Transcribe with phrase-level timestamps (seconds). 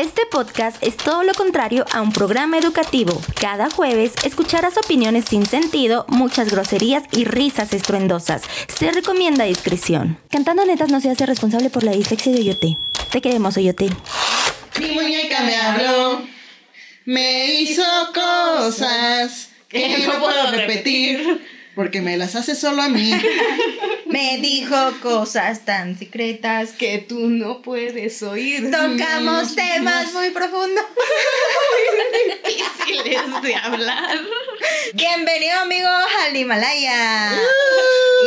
[0.00, 3.20] Este podcast es todo lo contrario a un programa educativo.
[3.40, 8.42] Cada jueves escucharás opiniones sin sentido, muchas groserías y risas estruendosas.
[8.68, 10.16] Se recomienda discreción.
[10.30, 12.78] Cantando netas no se hace responsable por la dislexia de Oyote.
[13.10, 13.88] Te queremos, Oyote.
[14.78, 16.22] Mi muñeca me habló,
[17.04, 17.82] me hizo
[18.14, 21.44] cosas que no puedo repetir
[21.74, 23.10] porque me las hace solo a mí.
[24.18, 28.68] Me dijo cosas tan secretas que tú no puedes oír.
[28.68, 30.84] Tocamos temas muy profundos.
[31.78, 34.18] Muy difíciles de hablar.
[34.94, 37.30] Bienvenido amigos al Himalaya.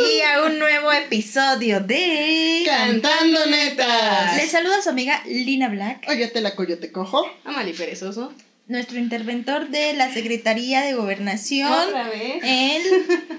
[0.06, 4.38] y a un nuevo episodio de Cantando Netas.
[4.38, 6.06] Les saluda su amiga Lina Black.
[6.08, 7.30] Oye, te la coyote cojo.
[7.44, 8.32] Amali perezoso.
[8.68, 11.70] Nuestro interventor de la Secretaría de Gobernación.
[11.70, 12.42] Otra vez.
[12.42, 12.82] El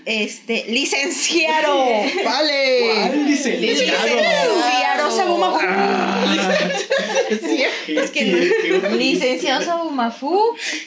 [0.06, 1.86] este licenciado.
[2.26, 3.10] Vale.
[3.60, 5.60] Licenciado Sabumafu.
[7.30, 7.64] Sí.
[7.88, 8.26] Es que
[8.98, 10.40] licenciado Sabumafu.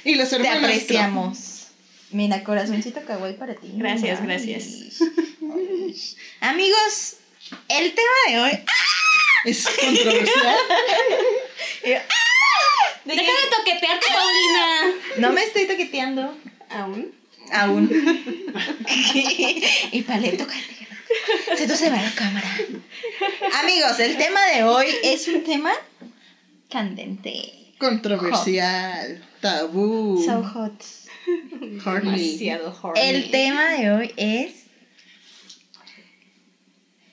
[0.05, 0.65] Y los Te hermanos.
[0.65, 1.39] apreciamos.
[2.11, 3.69] Mira, corazoncito kawaii para ti.
[3.75, 4.27] Gracias, Ay.
[4.27, 4.65] gracias.
[6.41, 7.17] Amigos,
[7.69, 8.53] el tema de hoy.
[9.47, 10.57] Es controversial.
[13.07, 14.95] Deja de toquetearte, Paulina.
[15.19, 16.37] No me estoy toqueteando.
[16.71, 17.15] ¿Aún?
[17.53, 17.89] Aún.
[19.93, 20.47] y paleto,
[21.57, 22.49] Se se va la cámara.
[23.63, 25.73] Amigos, el tema de hoy es un tema
[26.69, 27.73] candente.
[27.79, 29.25] Controversial.
[29.41, 30.23] Tabú.
[30.25, 30.83] So hot.
[31.85, 32.11] Horny.
[32.11, 33.01] Demasiado horny.
[33.01, 34.65] El tema de hoy es.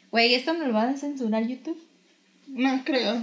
[0.09, 1.79] Güey, ¿esto me lo van a censurar YouTube?
[2.53, 3.19] No creo.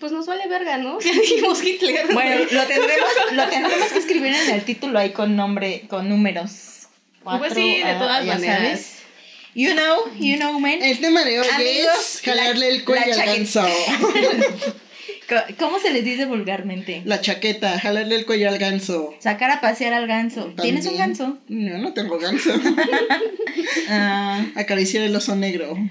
[0.00, 1.00] Pues nos vale verga, ¿no?
[1.04, 2.12] Ya dijimos Hitler.
[2.12, 6.88] Bueno, lo tendremos, lo tendremos que escribir en el título ahí con nombre, con números.
[7.22, 8.58] Pues sí, de todas maneras.
[8.58, 9.02] sabes.
[9.54, 10.82] You know, you know, man.
[10.82, 13.62] El tema de hoy Amigos, es jalarle el cuello al ganso.
[15.58, 17.02] ¿Cómo se les dice vulgarmente?
[17.04, 19.14] La chaqueta, jalarle el cuello al ganso.
[19.18, 20.54] Sacar a pasear al ganso.
[20.60, 21.38] ¿Tienes un ganso?
[21.48, 22.50] No, no tengo ganso.
[23.88, 24.44] Ah.
[24.56, 25.72] Acariciar el oso negro.
[25.72, 25.88] Uy,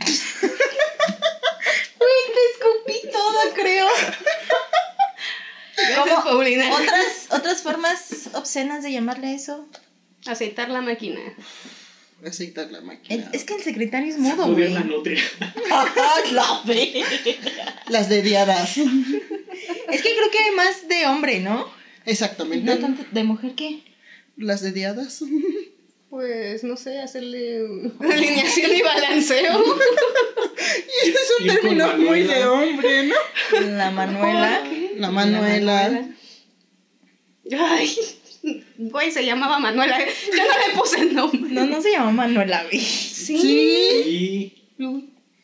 [2.33, 3.87] te escupí todo, creo.
[5.77, 6.69] Gracias, Paulina.
[6.73, 9.67] ¿Otras, otras formas obscenas de llamarle eso?
[10.27, 11.19] Aceitar la máquina.
[12.25, 13.29] Aceitar la El- máquina.
[13.33, 14.71] es que el secretario es mudo, güey.
[14.73, 15.21] la nutria.
[16.31, 16.61] La.
[17.87, 18.77] Las dediadas.
[18.77, 21.67] Es que creo que hay más de hombre, ¿no?
[22.05, 22.65] Exactamente.
[22.65, 23.83] No tanto de mujer que.
[24.37, 25.23] Las dediadas.
[26.11, 27.65] Pues, no sé, hacerle
[28.01, 29.63] alineación y balanceo.
[31.03, 33.15] Y ese es un término muy de hombre, ¿no?
[33.77, 34.61] La Manuela.
[34.97, 36.09] La Manuela.
[37.57, 37.97] Ay,
[38.77, 39.97] güey, se llamaba Manuela.
[39.99, 41.51] Yo no le puse el nombre.
[41.51, 42.63] No, no se llama Manuela.
[42.69, 43.37] Sí.
[43.39, 44.53] Sí.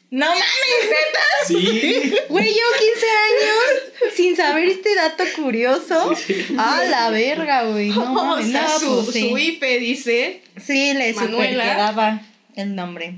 [0.09, 0.43] No mames,
[0.83, 1.19] neta.
[1.47, 2.13] Sí.
[2.29, 6.13] Güey, llevo 15 años sin saber este dato curioso.
[6.57, 7.89] A la verga, güey.
[7.89, 9.29] No o mames, sea, no, su, pues sí.
[9.29, 10.41] su IP dice.
[10.61, 12.21] Sí, le super quedaba
[12.55, 13.15] el nombre.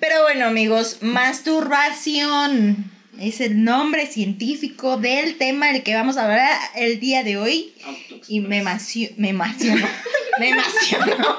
[0.00, 6.58] Pero bueno, amigos, masturbación es el nombre científico del tema del que vamos a hablar
[6.76, 7.72] el día de hoy.
[8.28, 9.86] Y me emociono, me emociono,
[10.38, 11.38] me emociono,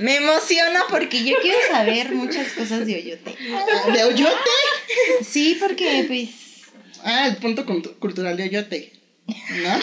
[0.00, 3.34] me emociono porque yo quiero saber muchas cosas de Oyote.
[3.92, 4.50] ¿De Oyote?
[5.28, 6.30] Sí, porque pues...
[7.04, 8.92] Ah, el punto cultu- cultural de Oyote.
[9.26, 9.78] ¿No?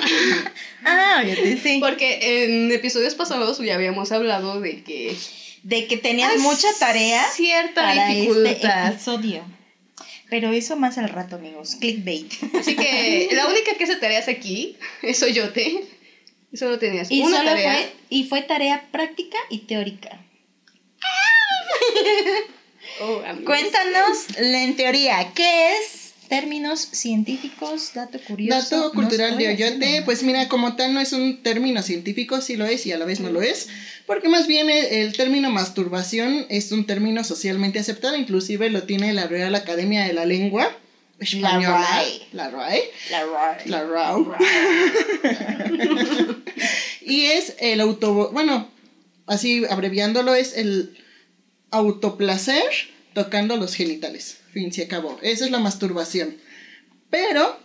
[0.85, 1.77] Ah, Oyote, sí.
[1.79, 5.15] Porque en episodios pasados ya habíamos hablado de que.
[5.63, 8.91] De que tenías mucha tarea Cierta para este dificultad.
[8.93, 9.43] episodio.
[10.31, 11.75] Pero eso más al rato, amigos.
[11.75, 12.31] Clickbait.
[12.57, 15.83] Así que la única que hace tareas aquí es Oyote.
[16.53, 17.73] Y solo tenías Y una solo tarea.
[17.73, 20.25] fue, y fue tarea práctica y teórica.
[22.99, 23.45] Oh, amigos.
[23.45, 26.13] Cuéntanos, en teoría, ¿qué es?
[26.27, 28.59] Términos científicos, dato curioso.
[28.77, 32.57] Dato cultural no de Oyote, pues mira, como tal no es un término científico, sí
[32.57, 33.69] lo es y a la vez no lo es,
[34.11, 39.13] porque más bien el, el término masturbación es un término socialmente aceptado, inclusive lo tiene
[39.13, 40.69] la Real Academia de la Lengua
[41.17, 41.87] Española.
[41.95, 42.21] RAE.
[42.33, 42.83] La RAE.
[43.09, 44.35] La ra- La RAU.
[47.01, 48.69] y es el auto, bueno,
[49.27, 50.97] así abreviándolo, es el
[51.69, 52.63] autoplacer
[53.13, 54.39] tocando los genitales.
[54.51, 55.17] Fin, se acabó.
[55.21, 56.35] Esa es la masturbación.
[57.09, 57.57] Pero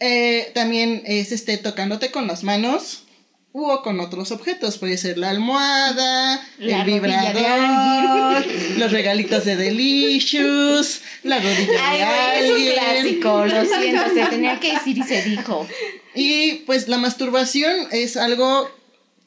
[0.00, 3.04] eh, también es este tocándote con las manos
[3.52, 4.78] o con otros objetos.
[4.78, 8.44] Puede ser la almohada, La el vibrador,
[8.78, 11.98] los regalitos de Delicious, la rodilla Ay,
[12.42, 13.20] de güey, es un alguien.
[13.20, 15.66] clásico, lo siento, se tenía que decir y se dijo.
[16.14, 18.70] Y pues la masturbación es algo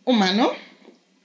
[0.04, 0.52] humano.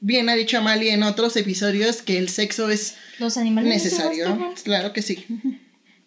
[0.00, 4.28] Bien ha dicho Amalia en otros episodios que el sexo es Los animales no necesario.
[4.28, 4.54] masturban.
[4.62, 5.24] Claro que sí.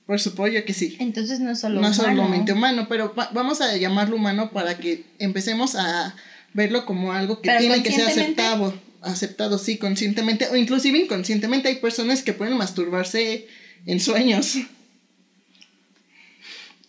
[0.06, 0.95] Por supuesto que sí.
[1.00, 1.94] Entonces no es solo no humano.
[1.95, 6.15] solamente humano, pero va- vamos a llamarlo humano para que empecemos a
[6.54, 11.69] verlo como algo que Pero tiene que ser aceptado, aceptado sí, conscientemente o inclusive inconscientemente
[11.69, 13.48] hay personas que pueden masturbarse
[13.86, 14.57] en sueños.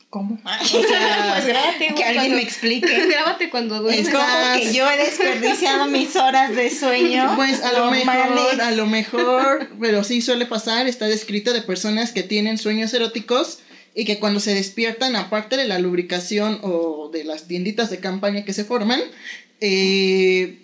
[0.09, 0.39] ¿Cómo?
[0.73, 3.07] Pues grábate, güey, que alguien cuando- me explique.
[3.09, 4.09] Grábate cuando duermes.
[4.09, 4.25] Es como
[4.57, 7.33] que yo he desperdiciado mis horas de sueño.
[7.37, 8.35] Pues a lo normales.
[8.35, 12.93] mejor, a lo mejor, pero sí suele pasar, está descrito de personas que tienen sueños
[12.93, 13.61] eróticos
[13.95, 18.45] y que cuando se despiertan, aparte de la lubricación o de las tienditas de campaña
[18.45, 19.01] que se forman,
[19.61, 20.59] eh,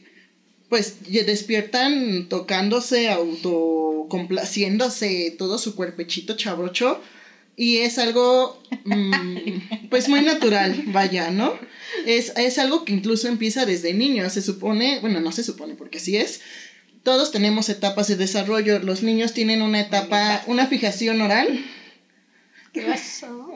[0.69, 7.00] pues despiertan tocándose, autocomplaciéndose todo su cuerpechito chabrocho.
[7.58, 11.54] Y es algo, mm, pues muy natural, vaya, ¿no?
[12.04, 15.96] Es, es algo que incluso empieza desde niños, se supone, bueno, no se supone porque
[15.96, 16.42] así es.
[17.02, 18.81] Todos tenemos etapas de desarrollo.
[18.81, 21.64] Los niños tienen una etapa, una fijación oral.
[22.76, 23.55] ¿Qué pasó?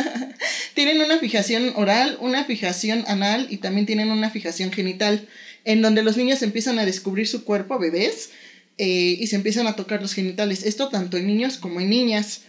[0.74, 5.26] Tienen una fijación oral, una fijación anal y también tienen una fijación genital,
[5.64, 8.30] en donde los niños empiezan a descubrir su cuerpo, bebés,
[8.76, 10.62] eh, y se empiezan a tocar los genitales.
[10.64, 12.42] Esto tanto en niños como en niñas.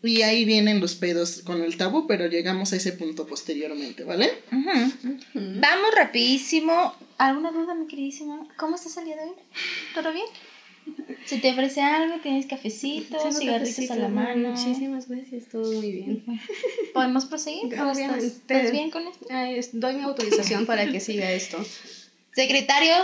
[0.00, 4.30] Y ahí vienen los pedos con el tabú, pero llegamos a ese punto posteriormente, ¿vale?
[5.34, 6.94] Vamos rapidísimo.
[7.18, 8.46] ¿Alguna duda, mi queridísima?
[8.56, 9.32] ¿Cómo estás el día de hoy?
[9.94, 10.26] ¿Todo bien?
[11.24, 14.50] Si te ofrece algo, tienes cafecito, Tengo cigarritos cafecito, a la mano.
[14.50, 16.24] Muchísimas gracias, todo muy bien.
[16.94, 17.64] ¿Podemos proseguir?
[17.64, 18.26] ¿O estás, Obviamente.
[18.26, 19.26] estás bien con esto?
[19.30, 21.58] Ay, doy mi autorización para que siga esto.
[22.32, 22.94] Secretario,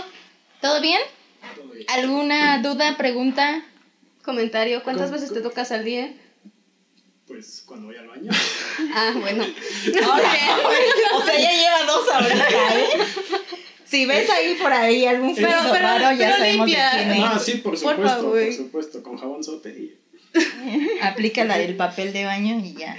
[0.61, 0.99] ¿todo bien?
[1.89, 3.63] ¿Alguna duda, pregunta?
[4.23, 6.11] Comentario, ¿cuántas veces te tocas al día?
[7.27, 8.31] Pues cuando voy al baño.
[8.93, 9.43] Ah, bueno.
[11.15, 12.87] o sea, ya lleva dos ahorita, ¿eh?
[13.95, 16.89] Si ves ahí por ahí algún Pero- peso pero- raro, ya pero sabemos limpia.
[16.91, 17.19] de quién es.
[17.19, 18.07] No, sí, por Por supuesto, por,
[18.39, 18.53] favor.
[18.53, 19.95] supuesto, con jabón sote y
[21.01, 22.95] Aplica la del papel de baño y ya.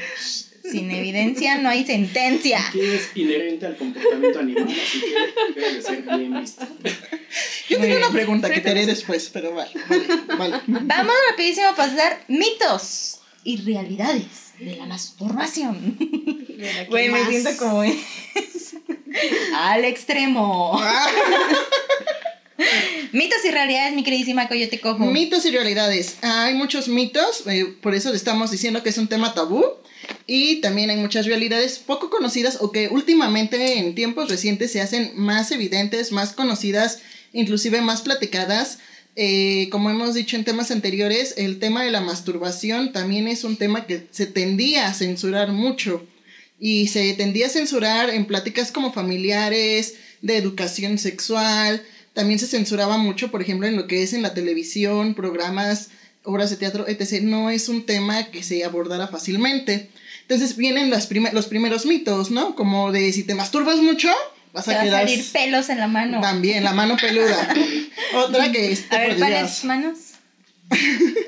[0.62, 2.58] Sin evidencia no hay sentencia.
[2.66, 6.66] aquí es inherente al comportamiento animal, así que debe de ser bien visto.
[7.68, 10.60] Yo tengo una pregunta que te haré después, pero vale, vale, vale.
[10.66, 15.98] Vamos rapidísimo a pasar mitos y realidades de la masturbación.
[16.88, 17.82] Güey, me siento como
[19.56, 20.80] al extremo.
[23.12, 25.04] mitos y realidades, mi queridísima Coyote Cojo.
[25.04, 26.16] Mitos y realidades.
[26.22, 29.64] Hay muchos mitos, eh, por eso le estamos diciendo que es un tema tabú.
[30.26, 35.12] Y también hay muchas realidades poco conocidas o que últimamente en tiempos recientes se hacen
[35.14, 37.00] más evidentes, más conocidas,
[37.32, 38.78] inclusive más platicadas.
[39.16, 43.56] Eh, como hemos dicho en temas anteriores, el tema de la masturbación también es un
[43.56, 46.06] tema que se tendía a censurar mucho.
[46.60, 51.82] Y se tendía a censurar en pláticas como familiares, de educación sexual.
[52.14, 55.88] También se censuraba mucho, por ejemplo, en lo que es en la televisión, programas,
[56.22, 57.22] obras de teatro, etc.
[57.22, 59.90] No es un tema que se abordara fácilmente.
[60.22, 62.54] Entonces vienen las prime- los primeros mitos, ¿no?
[62.56, 64.08] Como de si te masturbas mucho,
[64.56, 66.20] vas Te a va a quedar salir pelos en la mano.
[66.20, 67.54] también, la mano peluda.
[68.14, 68.84] Otra que es...
[68.90, 69.98] A ver, ¿cuáles manos?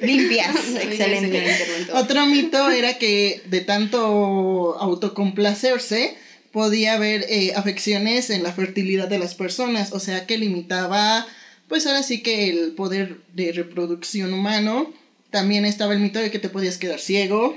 [0.02, 0.56] Limpias.
[0.82, 1.86] Excelente.
[1.92, 6.16] Otro mito era que de tanto autocomplacerse
[6.52, 11.26] podía haber eh, afecciones en la fertilidad de las personas, o sea que limitaba,
[11.68, 14.92] pues ahora sí que el poder de reproducción humano.
[15.30, 17.56] También estaba el mito de que te podías quedar ciego.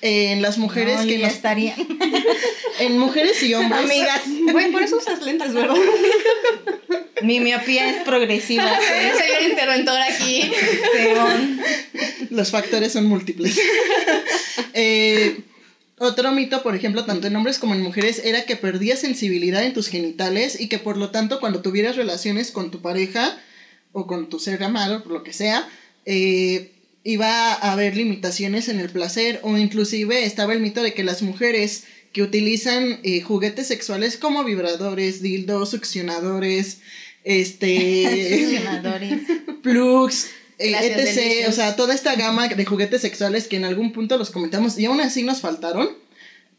[0.00, 1.74] En las mujeres No, que nos- estaría.
[2.80, 4.22] en mujeres y hombres Amigas,
[4.52, 5.74] Güey, por eso usas lentes, ¿verdad?
[7.22, 8.78] mi miopía es progresiva.
[8.80, 10.50] Sí, señor interventor aquí.
[12.30, 13.58] Los factores son múltiples.
[14.74, 15.40] Eh,
[15.98, 19.72] otro mito, por ejemplo, tanto en hombres como en mujeres, era que perdías sensibilidad en
[19.72, 23.36] tus genitales y que por lo tanto cuando tuvieras relaciones con tu pareja
[23.92, 25.68] o con tu ser amado, por lo que sea,
[26.06, 26.70] eh,
[27.08, 31.22] iba a haber limitaciones en el placer o inclusive estaba el mito de que las
[31.22, 36.80] mujeres que utilizan eh, juguetes sexuales como vibradores, dildos, succionadores,
[37.24, 39.22] este Succionadores.
[39.62, 40.26] plugs,
[40.58, 41.48] eh, etc.
[41.48, 44.84] O sea, toda esta gama de juguetes sexuales que en algún punto los comentamos y
[44.84, 45.88] aún así nos faltaron,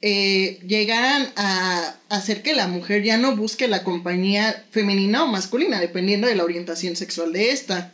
[0.01, 5.79] eh, llegan a hacer que la mujer ya no busque la compañía femenina o masculina,
[5.79, 7.93] dependiendo de la orientación sexual de esta.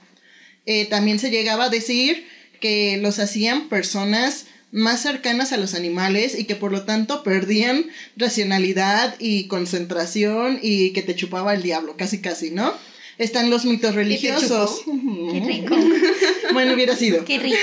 [0.65, 2.25] Eh, también se llegaba a decir
[2.59, 7.85] que los hacían personas más cercanas a los animales y que por lo tanto perdían
[8.17, 12.73] racionalidad y concentración y que te chupaba el diablo, casi casi, ¿no?
[13.17, 14.81] Están los mitos religiosos.
[15.31, 15.75] Qué rico.
[16.53, 17.25] Bueno, hubiera sido.
[17.25, 17.57] Qué rico.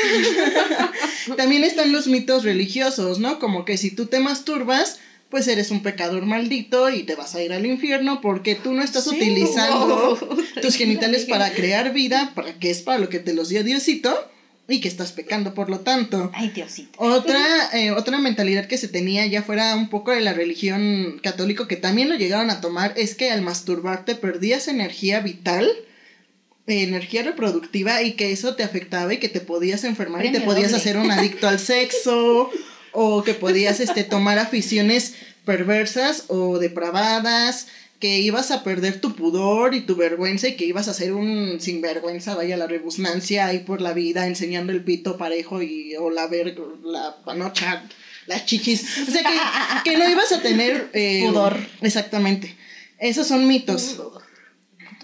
[1.36, 3.38] También están los mitos religiosos, ¿no?
[3.38, 4.98] Como que si tú te masturbas,
[5.30, 8.82] pues eres un pecador maldito y te vas a ir al infierno porque tú no
[8.82, 10.42] estás utilizando Wow.
[10.62, 14.30] tus genitales para crear vida, para que es para lo que te los dio Diosito,
[14.68, 16.30] y que estás pecando por lo tanto.
[16.34, 16.98] Ay, Diosito.
[16.98, 17.40] Otra,
[17.72, 21.76] eh, otra mentalidad que se tenía ya fuera un poco de la religión católica que
[21.76, 25.68] también lo llegaron a tomar es que al masturbarte perdías energía vital,
[26.66, 30.40] eh, energía reproductiva y que eso te afectaba y que te podías enfermar y te
[30.40, 30.80] podías doble.
[30.80, 32.50] hacer un adicto al sexo
[32.92, 35.14] o que podías este, tomar aficiones
[35.44, 37.66] perversas o depravadas
[38.02, 41.60] que ibas a perder tu pudor y tu vergüenza y que ibas a ser un
[41.60, 46.26] sinvergüenza, vaya la rebusnancia ahí por la vida enseñando el pito parejo y o la
[46.26, 47.88] ver la panocha,
[48.26, 49.06] las chichis.
[49.06, 51.56] O sea que, que no ibas a tener eh, Pudor.
[51.80, 52.56] Exactamente.
[52.98, 53.96] Esos son mitos.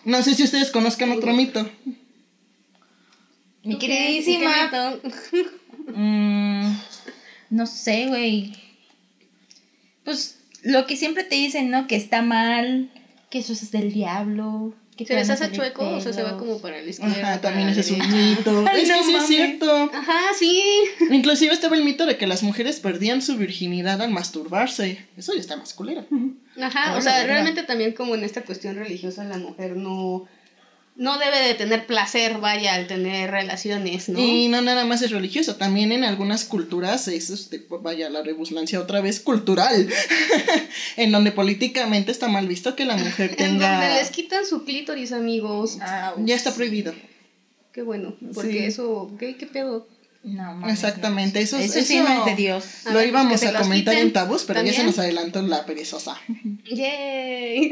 [0.05, 1.71] No sé si ustedes conozcan otro mito.
[3.63, 4.99] Mi queridísima.
[5.95, 6.77] Mm,
[7.51, 8.55] no sé, güey.
[10.03, 11.87] Pues lo que siempre te dicen, ¿no?
[11.87, 12.91] Que está mal,
[13.31, 14.75] que eso es del diablo.
[14.97, 16.43] Que ¿Se te les hace chueco o sea, se va pelos.
[16.43, 17.35] como para la izquierda?
[17.35, 18.65] Ajá, también ese es un mito.
[18.69, 19.91] Ay, es no que sí es cierto.
[19.95, 20.61] Ajá, sí.
[21.13, 25.07] Inclusive estaba el mito de que las mujeres perdían su virginidad al masturbarse.
[25.17, 26.05] Eso ya está más culero.
[26.61, 30.27] Ajá, Ahora o sea, realmente también como en esta cuestión religiosa la mujer no,
[30.99, 34.19] no debe de tener placer, vaya, al tener relaciones, ¿no?
[34.19, 38.81] Y no nada más es religioso, también en algunas culturas es, este, vaya, la rebusnancia
[38.81, 39.89] otra vez cultural,
[40.97, 43.97] en donde políticamente está mal visto que la mujer En donde tenga...
[43.97, 45.79] les quitan su clítoris, amigos.
[45.81, 46.93] Ah, Ya está prohibido.
[47.73, 48.59] Qué bueno, porque Sí.
[48.65, 49.87] eso, ¿qué, qué pedo?
[50.25, 52.65] No, mames, Exactamente, eso, Eso sí no es de Dios.
[52.87, 56.21] Lo ver, íbamos a comentar quiten en tabús, pero ya se nos adelantó la perezosa.
[56.65, 57.71] Yay.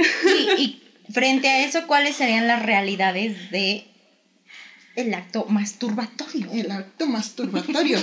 [0.58, 3.86] Y, y frente a eso, ¿cuáles serían las realidades de
[4.96, 6.50] el acto masturbatorio?
[6.52, 7.98] El acto masturbatorio.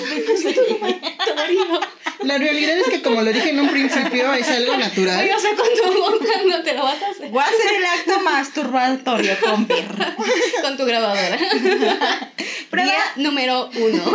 [2.21, 5.19] La realidad es que como lo dije en un principio, es algo natural.
[5.23, 8.23] Oye, o sea, cuando, cuando te lo vas a hacer Voy a hacer el acto
[8.23, 9.73] masturbatorio, compi.
[10.61, 11.37] con tu grabadora.
[12.69, 12.91] Prueba.
[12.91, 14.13] Día número uno.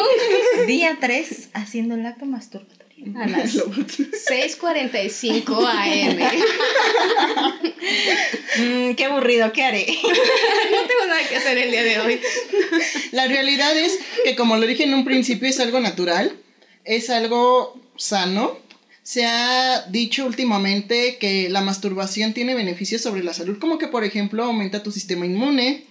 [0.66, 2.87] Día 3 haciendo el acto masturbatorio.
[3.16, 6.18] A las 6.45 am.
[8.58, 9.86] Mm, qué aburrido, ¿qué haré?
[9.86, 12.20] No tengo nada que hacer el día de hoy.
[13.12, 16.32] La realidad es que como lo dije en un principio, es algo natural,
[16.84, 18.58] es algo sano.
[19.02, 24.04] Se ha dicho últimamente que la masturbación tiene beneficios sobre la salud, como que por
[24.04, 25.84] ejemplo aumenta tu sistema inmune,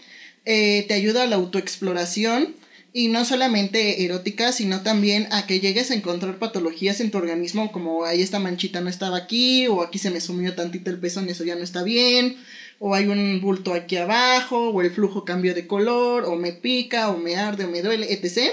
[0.46, 2.56] eh, te ayuda a la autoexploración
[2.98, 7.72] y no solamente erótica, sino también a que llegues a encontrar patologías en tu organismo
[7.72, 11.30] como ahí esta manchita no estaba aquí o aquí se me sumió tantito el pezón
[11.30, 12.38] eso ya no está bien
[12.80, 17.10] o hay un bulto aquí abajo, o el flujo cambió de color, o me pica,
[17.10, 18.52] o me arde, o me duele, etc.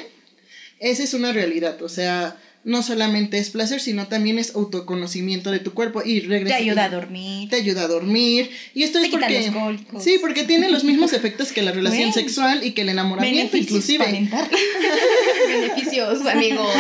[0.78, 5.58] Esa es una realidad, o sea, no solamente es placer, sino también es autoconocimiento de
[5.58, 6.56] tu cuerpo y Te regresa.
[6.56, 7.48] ayuda a dormir.
[7.50, 8.50] Te ayuda a dormir.
[8.74, 9.50] Y esto Te es porque.
[9.92, 10.02] los.
[10.02, 12.14] Sí, porque tiene los mismos efectos que la relación Bueno.
[12.14, 14.28] sexual y que el enamoramiento, Beneficios inclusive.
[15.48, 16.74] Beneficios, amigos.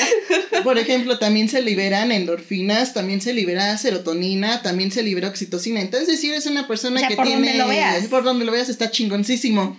[0.64, 5.80] Por ejemplo, también se liberan endorfinas, también se libera serotonina, también se libera oxitocina.
[5.80, 7.48] Entonces, si eres una persona O sea, que por tiene.
[7.48, 8.06] donde lo veas.
[8.08, 9.78] Por donde lo veas está chingoncísimo.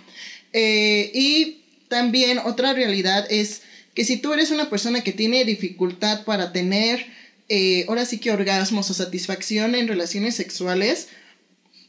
[0.52, 1.58] Eh, y
[1.88, 3.62] también otra realidad es
[3.94, 7.06] que si tú eres una persona que tiene dificultad para tener,
[7.48, 11.08] eh, ahora sí que orgasmos o satisfacción en relaciones sexuales,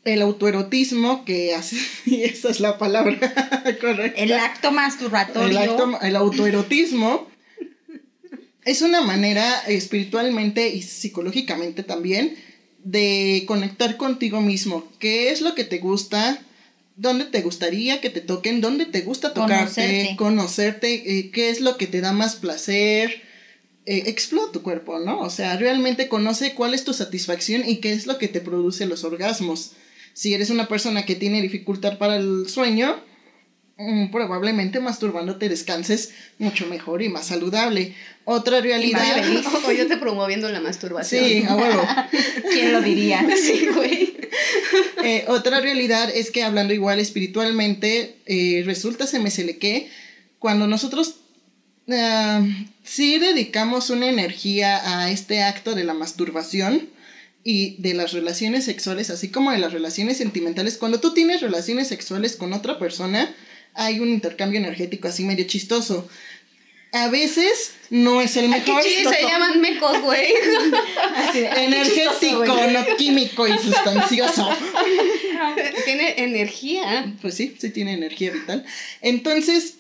[0.04, 1.78] el autoerotismo, que así,
[2.24, 3.18] esa es la palabra
[3.82, 4.22] correcta.
[4.22, 5.50] El acto masturbatorio.
[5.50, 7.28] El, acto- el autoerotismo
[8.66, 12.36] es una manera espiritualmente y psicológicamente también
[12.84, 14.88] de conectar contigo mismo.
[15.00, 16.40] ¿Qué es lo que te gusta?
[16.98, 18.62] ¿Dónde te gustaría que te toquen?
[18.62, 19.56] ¿Dónde te gusta tocarte?
[19.82, 20.16] Conocerte.
[20.18, 21.20] Conocerte.
[21.20, 23.22] eh, ¿Qué es lo que te da más placer?
[23.86, 25.20] Eh, explora tu cuerpo, ¿no?
[25.20, 28.86] O sea, realmente conoce cuál es tu satisfacción y qué es lo que te produce
[28.86, 29.74] los orgasmos.
[30.14, 32.96] Si eres una persona que tiene dificultad para el sueño,
[33.78, 37.94] mm, probablemente masturbándote descanses mucho mejor y más saludable.
[38.24, 39.00] Otra realidad.
[39.18, 39.46] más feliz.
[39.68, 41.26] O yo te promoviendo la masturbación.
[41.26, 41.86] Sí, a huevo.
[42.54, 43.28] ¿Quién lo diría?
[43.36, 44.15] Sí, güey.
[45.06, 49.88] Eh, otra realidad es que hablando igual espiritualmente, eh, resulta, se me se que,
[50.40, 51.18] cuando nosotros
[51.92, 52.44] ah,
[52.84, 56.90] sí dedicamos una energía a este acto de la masturbación
[57.44, 61.88] y de las relaciones sexuales, así como de las relaciones sentimentales, cuando tú tienes relaciones
[61.88, 63.32] sexuales con otra persona,
[63.76, 66.10] hay un intercambio energético así medio chistoso.
[66.96, 68.82] A veces no es el qué mejor.
[68.82, 70.28] chido, se llaman mecos, güey.
[71.34, 74.50] Qué chistoso, Energético, no químico y sustancioso.
[75.86, 77.14] Tiene energía.
[77.22, 78.66] Pues sí, sí tiene energía vital.
[79.02, 79.76] Entonces,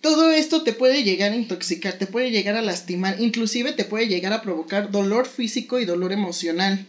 [0.00, 4.08] todo esto te puede llegar a intoxicar, te puede llegar a lastimar, inclusive te puede
[4.08, 6.86] llegar a provocar dolor físico y dolor emocional.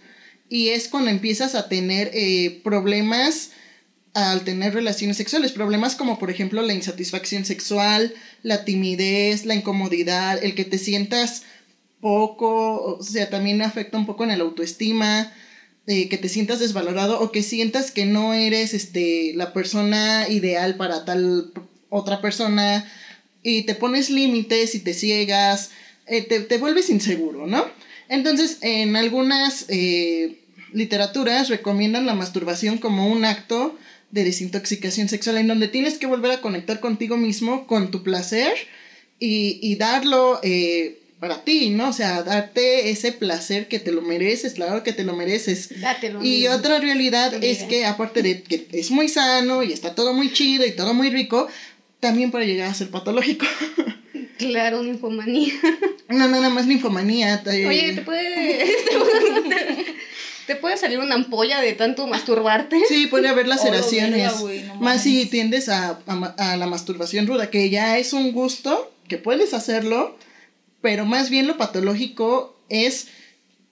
[0.48, 3.52] Y es cuando empiezas a tener eh, problemas
[4.16, 5.52] al tener relaciones sexuales.
[5.52, 11.44] Problemas como por ejemplo la insatisfacción sexual, la timidez, la incomodidad, el que te sientas
[12.00, 15.34] poco, o sea, también afecta un poco en el autoestima,
[15.86, 20.76] eh, que te sientas desvalorado o que sientas que no eres este, la persona ideal
[20.76, 21.52] para tal
[21.90, 22.90] otra persona
[23.44, 25.72] y te pones límites y te ciegas,
[26.08, 27.66] eh, te, te, vuelves inseguro, ¿no?
[28.08, 30.40] Entonces, en algunas eh,
[30.72, 33.78] literaturas recomiendan la masturbación como un acto
[34.16, 38.54] de desintoxicación sexual en donde tienes que volver a conectar contigo mismo, con tu placer
[39.20, 41.90] y, y darlo eh, para ti, ¿no?
[41.90, 45.68] O sea, darte ese placer que te lo mereces, claro que te lo mereces.
[45.82, 46.24] Dátelo.
[46.24, 46.56] Y mismo.
[46.56, 50.66] otra realidad es que aparte de que es muy sano y está todo muy chido
[50.66, 51.48] y todo muy rico,
[52.00, 53.46] también puede llegar a ser patológico.
[54.38, 55.54] Claro, una infomanía.
[56.10, 57.42] no, no, nada más ninfomanía.
[57.46, 58.66] eh, Oye, ¿te puede,
[60.78, 62.82] salir una ampolla de tanto masturbarte?
[62.88, 64.34] Sí, puede haber laceraciones.
[64.68, 68.94] no más si tiendes a, a a la masturbación ruda, que ya es un gusto,
[69.08, 70.18] que puedes hacerlo,
[70.82, 73.08] pero más bien lo patológico es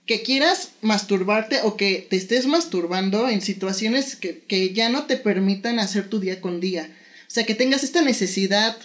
[0.05, 5.17] que quieras masturbarte o que te estés masturbando en situaciones que, que ya no te
[5.17, 6.89] permitan hacer tu día con día.
[7.27, 8.77] O sea, que tengas esta necesidad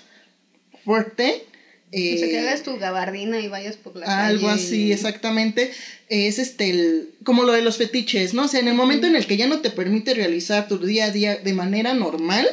[0.84, 1.44] fuerte.
[1.90, 4.26] O sea, que eh, hagas tu gabardina y vayas por la calle.
[4.28, 5.70] algo así, y- exactamente.
[6.08, 8.44] Es este, el, como lo de los fetiches, ¿no?
[8.44, 11.06] O sea, en el momento en el que ya no te permite realizar tu día
[11.06, 12.46] a día de manera normal,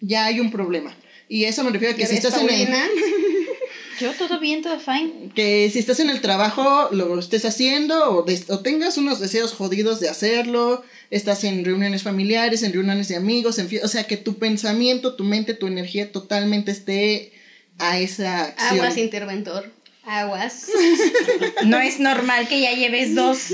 [0.00, 0.96] ya hay un problema.
[1.28, 2.68] Y eso me refiero a que ¿Ya si estás en el?
[4.00, 5.30] Yo todo bien, todo fine.
[5.34, 9.52] que si estás en el trabajo lo estés haciendo o, des- o tengas unos deseos
[9.52, 14.16] jodidos de hacerlo, estás en reuniones familiares, en reuniones de amigos, en o sea, que
[14.16, 17.30] tu pensamiento, tu mente, tu energía totalmente esté
[17.78, 18.80] a esa acción.
[18.80, 19.72] Aguas, interventor.
[20.06, 20.68] Aguas.
[21.64, 23.46] No es normal que ya lleves dos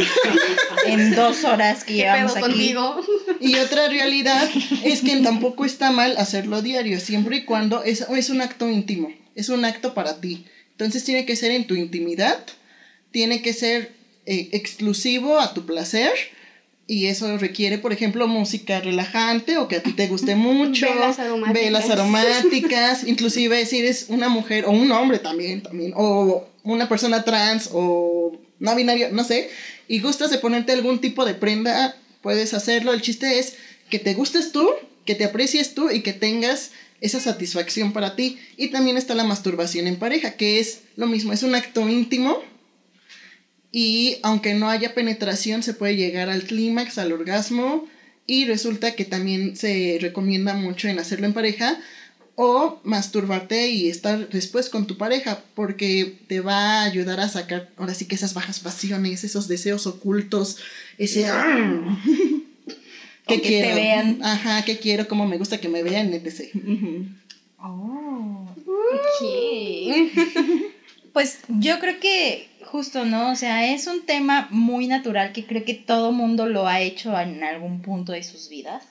[0.86, 2.54] en dos horas que ¿Qué llevamos pedo aquí.
[2.54, 3.00] contigo?
[3.40, 4.50] Y otra realidad
[4.84, 9.12] es que tampoco está mal hacerlo diario, siempre y cuando es, es un acto íntimo,
[9.34, 10.44] es un acto para ti.
[10.72, 12.38] Entonces tiene que ser en tu intimidad,
[13.12, 13.92] tiene que ser
[14.26, 16.12] eh, exclusivo a tu placer
[16.90, 21.20] y eso requiere, por ejemplo, música relajante o que a ti te guste mucho, Velas
[21.20, 21.62] aromáticas.
[21.62, 27.22] velas aromáticas, inclusive si eres una mujer o un hombre también, también o una persona
[27.22, 29.50] trans o no binario, no sé,
[29.86, 32.92] y gustas de ponerte algún tipo de prenda, puedes hacerlo.
[32.92, 33.54] El chiste es
[33.88, 34.68] que te gustes tú,
[35.04, 38.40] que te aprecies tú y que tengas esa satisfacción para ti.
[38.56, 42.42] Y también está la masturbación en pareja, que es lo mismo, es un acto íntimo
[43.72, 47.86] y aunque no haya penetración se puede llegar al clímax, al orgasmo
[48.26, 51.78] y resulta que también se recomienda mucho en hacerlo en pareja
[52.34, 57.70] o masturbarte y estar después con tu pareja porque te va a ayudar a sacar
[57.76, 60.58] ahora sí que esas bajas pasiones, esos deseos ocultos,
[60.96, 61.26] ese
[63.26, 64.20] que te vean.
[64.22, 66.54] Ajá, que quiero, como me gusta que me vean, etc.
[67.58, 68.46] Oh.
[69.20, 70.10] ¿Qué?
[71.12, 73.30] Pues yo creo que justo, ¿no?
[73.30, 77.18] O sea, es un tema muy natural que creo que todo mundo lo ha hecho
[77.18, 78.84] en algún punto de sus vidas.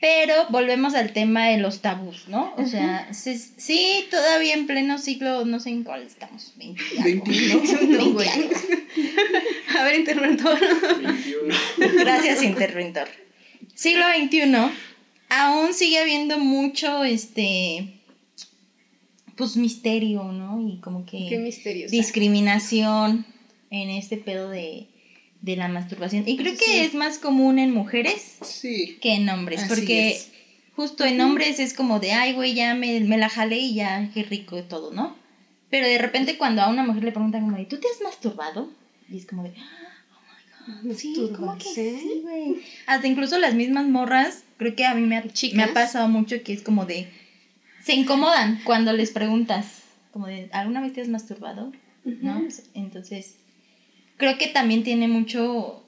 [0.00, 2.52] Pero volvemos al tema de los tabús, ¿no?
[2.56, 6.98] O sea, sí, sí, todavía en pleno siglo, no sé en cuál estamos, 20 y
[6.98, 7.24] algo.
[7.24, 7.98] 21.
[7.98, 8.28] No, güey.
[9.78, 10.58] A ver, interventor.
[11.02, 11.54] 21.
[12.00, 13.08] Gracias, interventor.
[13.76, 14.42] Siglo XXI,
[15.28, 18.01] aún sigue habiendo mucho, este,
[19.36, 20.60] pues misterio, ¿no?
[20.68, 21.90] Y como que Qué misterioso.
[21.92, 23.24] discriminación
[23.70, 24.86] en este pedo de,
[25.40, 26.24] de la masturbación.
[26.28, 26.78] Y creo que Sí.
[26.80, 28.98] es más común en mujeres Sí.
[29.00, 30.30] que en hombres, Así porque es.
[30.76, 34.10] justo en hombres es como de, ay, güey, ya me, me la jalé y ya,
[34.14, 35.16] qué rico y todo, ¿no?
[35.70, 38.70] Pero de repente cuando a una mujer le preguntan como de, ¿tú te has masturbado?
[39.10, 39.52] Y es como de,
[40.96, 42.56] Sí, ¿cómo que sí, güey?
[42.86, 45.56] Hasta incluso las mismas morras, creo que a mí me ha, Chicas.
[45.56, 47.08] me ha pasado mucho que es como de.
[47.84, 51.72] Se incomodan cuando les preguntas, como de, ¿alguna vez te has masturbado?
[52.04, 52.42] ¿No?
[52.74, 53.36] Entonces,
[54.16, 55.84] creo que también tiene mucho.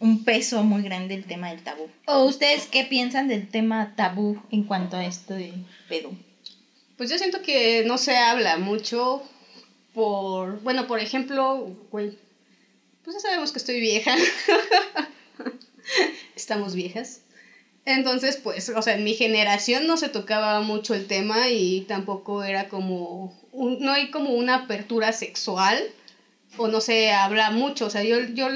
[0.00, 1.88] un peso muy grande el tema del tabú.
[2.06, 5.52] ¿O ustedes qué piensan del tema tabú en cuanto a esto de
[5.88, 6.12] pedo?
[6.96, 9.22] Pues yo siento que no se habla mucho
[9.94, 12.16] por, bueno, por ejemplo, güey,
[13.02, 14.14] pues ya sabemos que estoy vieja.
[16.36, 17.22] Estamos viejas.
[17.90, 22.42] Entonces, pues, o sea, en mi generación no se tocaba mucho el tema y tampoco
[22.42, 25.82] era como, un- no hay como una apertura sexual
[26.58, 27.86] o no se habla mucho.
[27.86, 28.48] O sea, yo, yo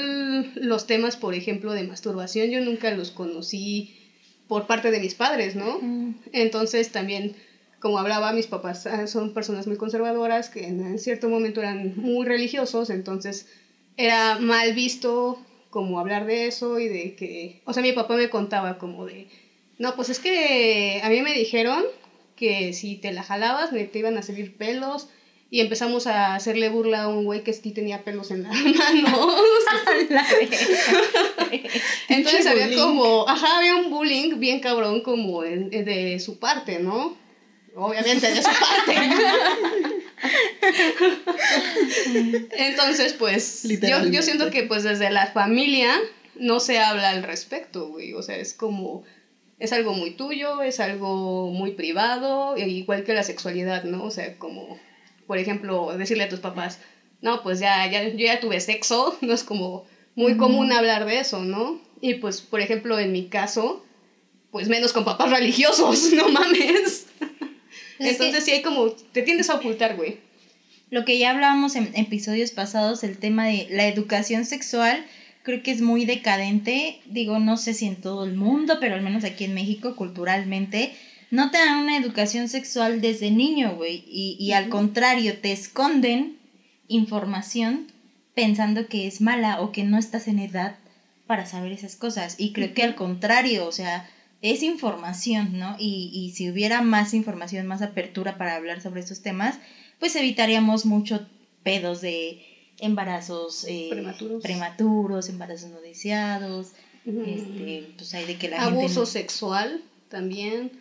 [0.56, 3.90] los temas, por ejemplo, de masturbación, yo nunca los conocí
[4.48, 5.78] por parte de mis padres, ¿no?
[6.32, 7.32] Entonces también,
[7.80, 12.26] como hablaba, mis papás ah, son personas muy conservadoras que en cierto momento eran muy
[12.26, 13.46] religiosos, entonces
[13.96, 15.38] era mal visto
[15.72, 19.26] como hablar de eso y de que, o sea, mi papá me contaba como de,
[19.78, 21.82] No, pues es que a mí me dijeron
[22.36, 25.08] que si te la jalabas te iban a salir pelos
[25.50, 29.28] y empezamos a hacerle burla a un güey que sí tenía pelos en las manos.
[32.08, 37.16] Entonces había como, ajá, había un bullying bien cabrón como de su parte, ¿no?
[37.74, 38.94] Obviamente de su parte.
[42.52, 46.00] Entonces, pues, yo, yo siento que pues desde la familia
[46.36, 48.12] no se habla al respecto, güey.
[48.14, 49.04] O sea, es como,
[49.58, 54.04] es algo muy tuyo, es algo muy privado, igual que la sexualidad, ¿no?
[54.04, 54.78] O sea, como,
[55.26, 56.78] por ejemplo, decirle a tus papás,
[57.20, 61.20] no, pues ya, ya, yo ya tuve sexo, no es como muy común hablar de
[61.20, 61.80] eso, ¿no?
[62.00, 63.84] Y pues, por ejemplo, en mi caso,
[64.50, 67.06] pues menos con papás religiosos, no mames.
[67.98, 70.18] Entonces sí hay como, te tiendes a ocultar, güey.
[70.92, 75.02] Lo que ya hablábamos en episodios pasados, el tema de la educación sexual,
[75.42, 77.00] creo que es muy decadente.
[77.06, 80.92] Digo, no sé si en todo el mundo, pero al menos aquí en México, culturalmente,
[81.30, 84.04] no te dan una educación sexual desde niño, güey.
[84.06, 86.36] Y, y al contrario, te esconden
[86.88, 87.86] información
[88.34, 90.76] pensando que es mala o que no estás en edad
[91.26, 92.34] para saber esas cosas.
[92.36, 94.06] Y creo que al contrario, o sea,
[94.42, 95.74] es información, ¿no?
[95.78, 99.58] Y, y si hubiera más información, más apertura para hablar sobre estos temas,
[100.02, 101.20] pues evitaríamos muchos
[101.62, 102.44] pedos de
[102.80, 103.88] embarazos eh,
[104.42, 105.28] prematuros.
[105.28, 106.72] embarazos no deseados,
[107.06, 110.72] este, pues hay de que la Abuso sexual también.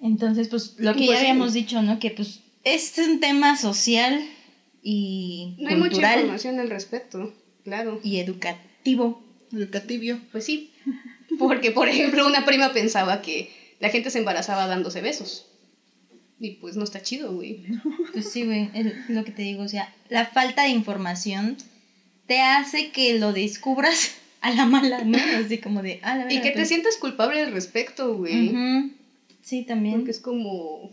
[0.00, 1.98] Entonces, pues lo que ya habíamos dicho, ¿no?
[1.98, 4.24] Que pues es un tema social
[4.80, 7.98] y no hay mucha información al respecto, claro.
[8.04, 9.24] Y educativo.
[9.52, 10.20] Educativo.
[10.30, 10.72] Pues sí.
[11.36, 15.48] Porque, por ejemplo, una prima pensaba que la gente se embarazaba dándose besos.
[16.42, 17.62] Y pues no está chido, güey.
[18.12, 21.56] Pues sí, güey, es lo que te digo, o sea, la falta de información
[22.26, 25.18] te hace que lo descubras a la mala, ¿no?
[25.42, 26.68] Así como de, a la Y que te pues".
[26.68, 28.52] sientas culpable al respecto, güey.
[29.40, 29.94] Sí, también.
[29.94, 30.90] Porque es como...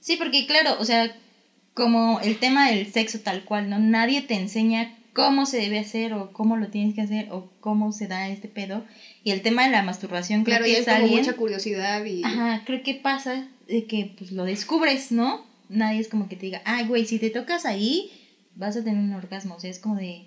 [0.00, 1.16] Sí, porque claro, o sea,
[1.72, 3.78] como el tema del sexo tal cual, ¿no?
[3.78, 7.92] Nadie te enseña cómo se debe hacer o cómo lo tienes que hacer o cómo
[7.92, 8.84] se da este pedo.
[9.28, 11.18] Y el tema de la masturbación creo que es alguien...
[11.18, 12.24] mucha curiosidad y...
[12.24, 15.44] Ajá, creo que pasa de que pues lo descubres, ¿no?
[15.68, 18.10] Nadie es como que te diga, ay, güey, si te tocas ahí,
[18.54, 19.56] vas a tener un orgasmo.
[19.56, 20.24] O sea, es como de...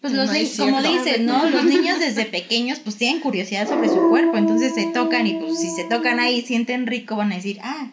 [0.00, 1.50] Pues los niños, como dices, ¿no?
[1.50, 5.60] Los niños desde pequeños pues tienen curiosidad sobre su cuerpo, entonces se tocan y pues
[5.60, 7.90] si se tocan ahí sienten rico van a decir, ah,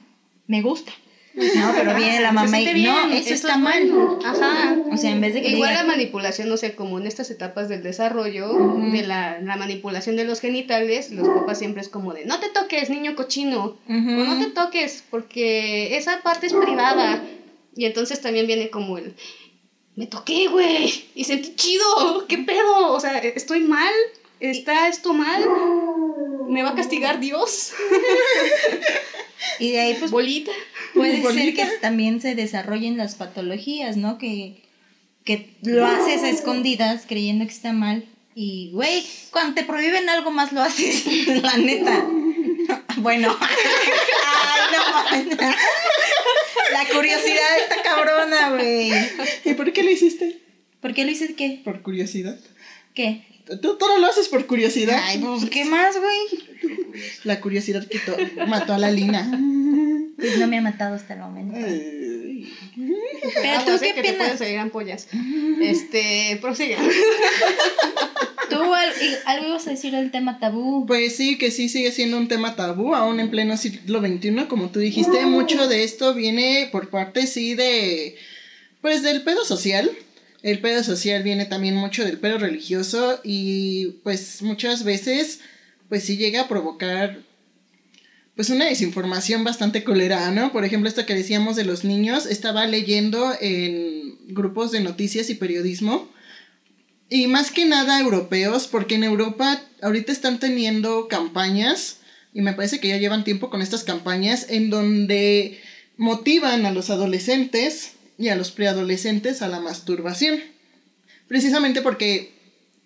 [0.48, 0.94] me gusta.
[1.34, 3.92] No, pero viene la mamá y no, eso está mal.
[4.24, 4.78] Ajá.
[4.92, 7.70] O sea, en vez de que Igual la manipulación, no sé, como en estas etapas
[7.70, 8.54] del desarrollo,
[8.92, 12.50] de la, la, manipulación de los genitales, los papás siempre es como de, no te
[12.50, 17.24] toques, niño cochino, o no te toques, porque esa parte es privada.
[17.76, 19.16] Y entonces también viene como el,
[19.96, 22.92] me toqué, güey, y sentí chido, ¿qué pedo?
[22.92, 23.94] O sea, ¿estoy mal?
[24.40, 25.44] ¿Está esto mal?
[26.54, 27.74] ¿Me va a castigar Dios?
[29.60, 30.52] y de ahí, pues, bolita.
[30.94, 34.20] Puede ser que también se desarrollen las patologías, ¿no?
[34.20, 34.62] Que,
[35.26, 38.06] que lo haces a escondidas creyendo que está mal.
[38.36, 41.06] Y, güey, cuando te prohíben algo más lo haces,
[41.42, 42.06] la neta.
[42.98, 43.36] Bueno.
[45.10, 45.38] Ay, no.
[46.72, 48.92] La curiosidad está cabrona, güey.
[49.44, 50.40] ¿Y por qué lo hiciste?
[50.82, 51.62] ¿Por qué lo hiciste qué?
[51.64, 52.38] Por curiosidad.
[52.94, 53.26] ¿Qué?
[53.46, 55.00] Tú todo lo haces por curiosidad.
[55.04, 57.04] Ay, pues, ¿qué más, güey?
[57.24, 58.16] La curiosidad quitó,
[58.48, 59.30] mató a la Lina.
[60.18, 61.58] Pues no me ha matado hasta el momento.
[63.42, 65.08] Pero tú qué que te pueden salir ampollas.
[65.62, 66.78] Este, prosigue.
[68.50, 68.62] ¿Tú
[69.26, 70.86] algo ibas a decir del tema tabú?
[70.86, 74.70] Pues sí, que sí sigue siendo un tema tabú, aún en pleno siglo XXI, como
[74.70, 78.16] tú dijiste, mucho de esto viene por parte, sí, de,
[78.82, 79.90] pues del pedo social.
[80.44, 85.40] El pedo social viene también mucho del pedo religioso y pues muchas veces,
[85.88, 87.24] pues sí llega a provocar
[88.36, 90.52] pues una desinformación bastante colera, ¿no?
[90.52, 95.36] Por ejemplo, esto que decíamos de los niños, estaba leyendo en grupos de noticias y
[95.36, 96.12] periodismo,
[97.10, 101.98] y más que nada europeos, porque en Europa ahorita están teniendo campañas,
[102.34, 105.62] y me parece que ya llevan tiempo con estas campañas, en donde
[105.98, 110.40] motivan a los adolescentes y a los preadolescentes a la masturbación.
[111.28, 112.34] Precisamente porque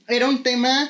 [0.08, 0.90] era un tema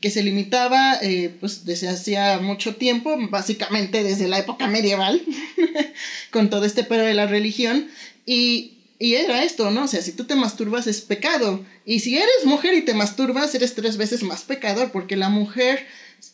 [0.00, 5.22] que se limitaba eh, pues desde hacía mucho tiempo, básicamente desde la época medieval,
[6.30, 7.88] con todo este pedo de la religión,
[8.26, 9.84] y, y, era esto, ¿no?
[9.84, 13.54] O sea, si tú te masturbas es pecado, y si eres mujer y te masturbas
[13.54, 15.86] eres tres veces más pecador, porque la mujer,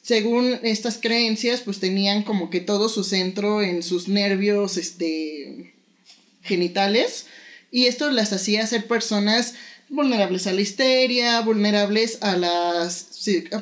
[0.02, 5.72] según estas creencias, pues tenían como que todo su centro en sus nervios, este,
[6.42, 7.26] genitales,
[7.72, 9.54] y esto las hacía ser personas
[9.88, 13.08] vulnerables a la histeria, vulnerables a las,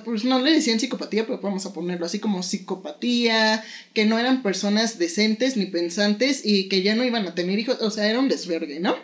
[0.05, 4.43] pues no le decían psicopatía, pero vamos a ponerlo así como psicopatía, que no eran
[4.43, 8.19] personas decentes ni pensantes y que ya no iban a tener hijos, o sea, era
[8.19, 8.97] un desvergue, ¿no?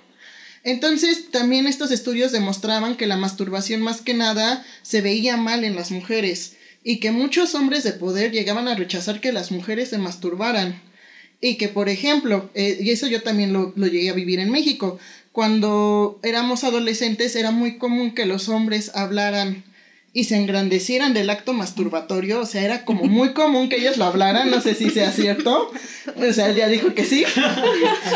[0.63, 5.77] Entonces, también estos estudios demostraban que la masturbación más que nada se veía mal en
[5.77, 9.99] las mujeres y que muchos hombres de poder llegaban a rechazar que las mujeres se
[9.99, 10.81] masturbaran.
[11.41, 14.51] Y que, por ejemplo, eh, y eso yo también lo, lo llegué a vivir en
[14.51, 14.99] México,
[15.33, 19.65] cuando éramos adolescentes era muy común que los hombres hablaran
[20.17, 24.07] y se engrandecieran del acto masturbatorio, o sea, era como muy común que ellos lo
[24.07, 25.71] hablaran, no sé si sea cierto,
[26.17, 27.23] o sea, ya dijo que sí,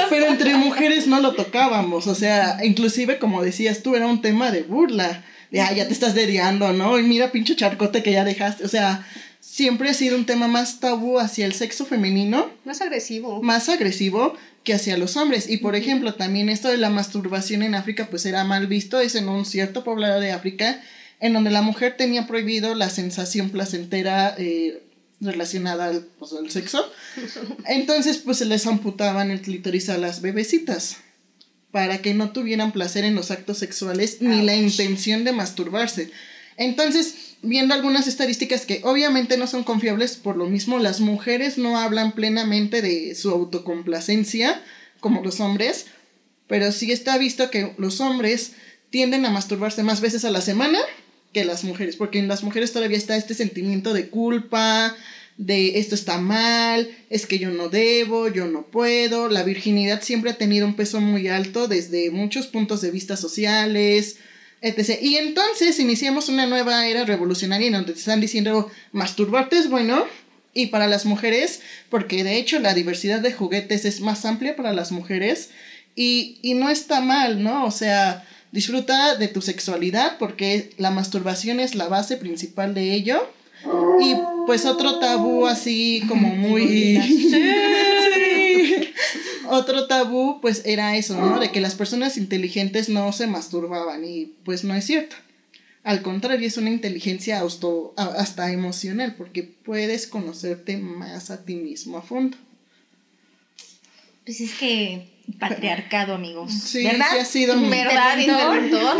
[0.09, 4.50] pero entre mujeres no lo tocábamos, o sea, inclusive como decías tú, era un tema
[4.50, 6.98] de burla, de, ah, ya te estás dediando, ¿no?
[6.98, 9.06] Y mira pinche charcote que ya dejaste, o sea,
[9.40, 12.50] siempre ha sido un tema más tabú hacia el sexo femenino.
[12.64, 13.42] Más agresivo.
[13.42, 15.48] Más agresivo que hacia los hombres.
[15.48, 19.14] Y por ejemplo, también esto de la masturbación en África, pues era mal visto, es
[19.14, 20.81] en un cierto poblado de África
[21.20, 24.83] en donde la mujer tenía prohibido la sensación placentera eh,
[25.20, 26.90] relacionada al, pues, al sexo.
[27.66, 30.96] Entonces, pues se les amputaban el clítoris a las bebecitas
[31.70, 36.11] para que no tuvieran placer en los actos sexuales ni la intención de masturbarse.
[36.57, 41.79] Entonces, viendo algunas estadísticas que obviamente no son confiables, por lo mismo las mujeres no
[41.79, 44.62] hablan plenamente de su autocomplacencia
[45.00, 45.87] como los hombres,
[46.46, 48.53] pero sí está visto que los hombres
[48.90, 50.79] tienden a masturbarse más veces a la semana
[51.33, 54.96] que las mujeres, porque en las mujeres todavía está este sentimiento de culpa,
[55.37, 59.29] de esto está mal, es que yo no debo, yo no puedo.
[59.29, 64.18] La virginidad siempre ha tenido un peso muy alto desde muchos puntos de vista sociales,
[64.62, 64.99] etc.
[65.03, 70.05] Y entonces iniciamos una nueva era revolucionaria en donde te están diciendo masturbarte es bueno.
[70.53, 74.73] Y para las mujeres, porque de hecho la diversidad de juguetes es más amplia para
[74.73, 75.51] las mujeres
[75.94, 77.64] y, y no está mal, ¿no?
[77.64, 83.31] O sea, Disfruta de tu sexualidad porque la masturbación es la base principal de ello.
[84.01, 86.99] Y pues otro tabú así como muy...
[89.53, 91.40] Otro tabú pues era eso, ¿no?
[91.40, 95.16] De que las personas inteligentes no se masturbaban y pues no es cierto.
[95.83, 97.42] Al contrario, es una inteligencia
[97.96, 102.37] hasta emocional porque puedes conocerte más a ti mismo a fondo.
[104.25, 106.52] Pues es que patriarcado, amigos.
[106.52, 107.06] Sí, ¿verdad?
[107.12, 108.96] sí ha sido ¿Verdad, interventor?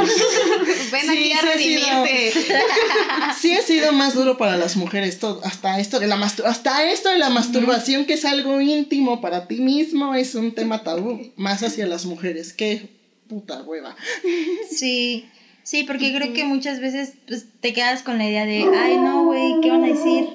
[0.93, 2.33] Ven aquí a redimirte.
[3.41, 7.09] sí ha sido más duro para las mujeres todo, hasta esto de la hasta esto
[7.11, 11.63] de la masturbación que es algo íntimo para ti mismo es un tema tabú más
[11.63, 12.53] hacia las mujeres.
[12.53, 12.89] Qué
[13.29, 13.97] puta hueva.
[14.71, 15.29] Sí.
[15.63, 19.25] Sí, porque creo que muchas veces pues, te quedas con la idea de, ay, no,
[19.25, 20.29] güey, ¿qué van a decir?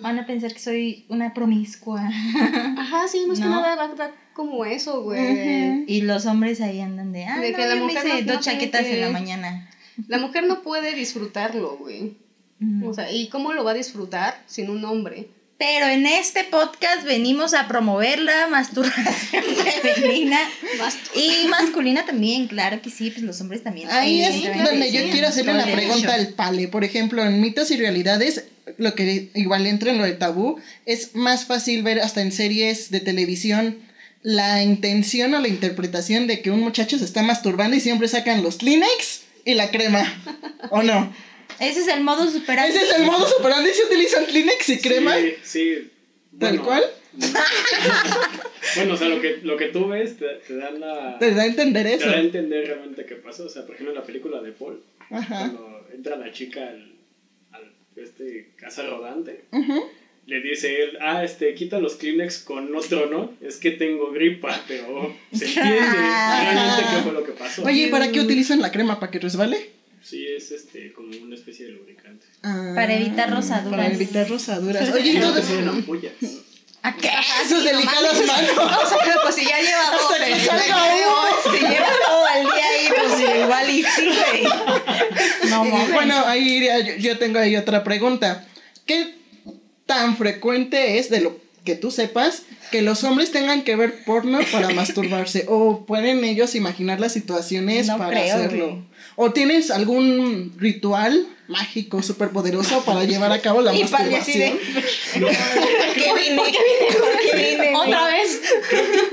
[0.00, 2.08] Van a pensar que soy una promiscua.
[2.78, 5.84] Ajá, sí, más que nada va a como eso, güey.
[5.88, 8.86] Y los hombres ahí andan de, ah, de que la mujer me hice dos chaquetas
[8.86, 9.68] en la mañana.
[10.06, 12.14] La mujer no puede disfrutarlo, güey.
[12.84, 15.28] O sea, ¿y cómo lo va a disfrutar sin un hombre?
[15.58, 19.42] Pero en este podcast venimos a promover la masturbación
[19.82, 20.38] femenina
[21.16, 23.90] y masculina también, claro que sí, pues los hombres también.
[23.90, 26.68] Ahí es donde yo quiero hacerle una pregunta al Pale.
[26.68, 28.44] Por ejemplo, en mitos y realidades,
[28.76, 32.92] lo que igual entra en lo de tabú, es más fácil ver hasta en series
[32.92, 33.87] de televisión
[34.22, 38.42] la intención o la interpretación de que un muchacho se está masturbando y siempre sacan
[38.42, 40.04] los Kleenex y la crema,
[40.70, 41.12] ¿o no?
[41.60, 42.76] Ese es el modo superandi.
[42.76, 45.16] Ese es el modo superandi, se utilizan Kleenex y crema.
[45.16, 45.90] Sí, sí.
[46.38, 46.84] ¿Tal cual?
[48.76, 51.18] bueno, o sea, lo que, lo que tú ves te, te da la...
[51.18, 52.04] Te da a entender eso.
[52.04, 53.46] Te da a entender realmente qué pasó.
[53.46, 56.92] O sea, por ejemplo, en la película de Paul, cuando entra la chica al,
[57.52, 59.46] al este, casa rodante,
[60.28, 63.32] le dice él, ah, este, quita los Kleenex con otro, ¿no?
[63.40, 67.62] Es que tengo gripa, pero se entiende realmente qué fue lo que pasó.
[67.64, 69.00] Oye, ¿para qué utilizan la crema?
[69.00, 69.70] ¿Para que resbale?
[70.02, 72.26] Sí, es este, como una especie de lubricante.
[72.42, 73.70] Ah, para evitar rosaduras.
[73.70, 74.92] Para evitar rosaduras.
[74.92, 75.58] Oye, ¿y todo eso?
[75.70, 76.12] ampollas.
[76.82, 77.10] ¿A qué?
[77.48, 78.50] Sus delicadas manos.
[78.84, 80.12] O sea, pues si ya lleva dos.
[80.12, 81.56] Hasta que salga uno.
[81.56, 85.50] Si lleva todo el día ahí, pues igual y sí, güey.
[85.50, 85.64] No.
[85.64, 88.46] Bueno, ahí yo, yo tengo ahí otra pregunta.
[88.86, 89.17] ¿Qué
[89.88, 94.38] tan frecuente es de lo que tú sepas que los hombres tengan que ver porno
[94.52, 98.84] para masturbarse o pueden ellos imaginar las situaciones para hacerlo.
[99.16, 104.58] ¿O tienes algún ritual mágico súper poderoso para llevar a cabo la masturbación?
[105.14, 106.42] ¿Qué vine?
[107.22, 107.74] ¿Qué vine?
[107.74, 108.40] Otra vez.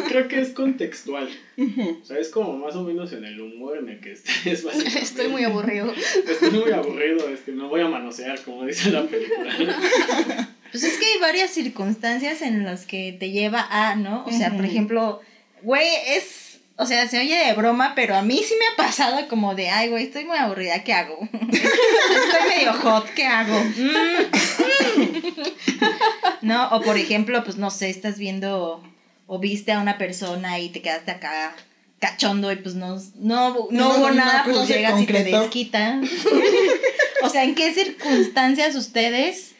[0.07, 1.29] Creo, que es contextual.
[1.57, 4.65] O sea, es como más o menos en el humor en el que estés.
[4.95, 5.93] Estoy muy aburrido.
[5.93, 10.49] Estoy muy aburrido, este, no voy a manosear, como dice la película.
[10.75, 14.25] Pues es que hay varias circunstancias en las que te lleva a, ¿no?
[14.25, 15.21] O sea, por ejemplo,
[15.61, 19.25] güey, es o sea, se oye de broma, pero a mí sí me ha pasado
[19.29, 21.17] como de, ay, güey, estoy muy aburrida, ¿qué hago?
[21.31, 23.57] estoy medio hot, ¿qué hago?
[23.57, 24.25] Mm.
[26.41, 26.67] ¿No?
[26.71, 28.83] O por ejemplo, pues no sé, estás viendo
[29.27, 31.55] o viste a una persona y te quedaste acá
[31.99, 36.05] cachondo y pues no, no, no, hubo nada, pues llegas y te desquitas.
[37.23, 39.54] o sea, ¿en qué circunstancias ustedes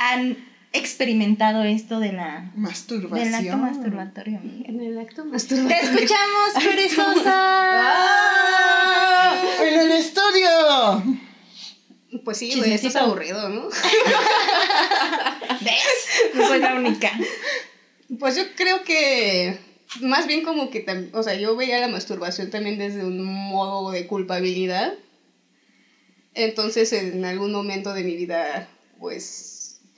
[0.00, 0.36] han
[0.72, 3.32] experimentado esto de la masturbación.
[3.32, 5.78] Del acto masturbatorio, En el acto masturbatorio.
[5.78, 7.34] Te escuchamos, perezosa.
[7.34, 9.34] ¡Ah!
[9.60, 10.48] En el estudio.
[12.24, 13.68] Pues sí, güey, esto es aburrido, ¿no?
[15.60, 16.34] ¿Ves?
[16.34, 17.12] No soy la única.
[18.18, 19.60] Pues yo creo que
[20.00, 24.06] más bien como que, o sea, yo veía la masturbación también desde un modo de
[24.06, 24.94] culpabilidad.
[26.32, 28.66] Entonces, en algún momento de mi vida,
[28.98, 29.49] pues,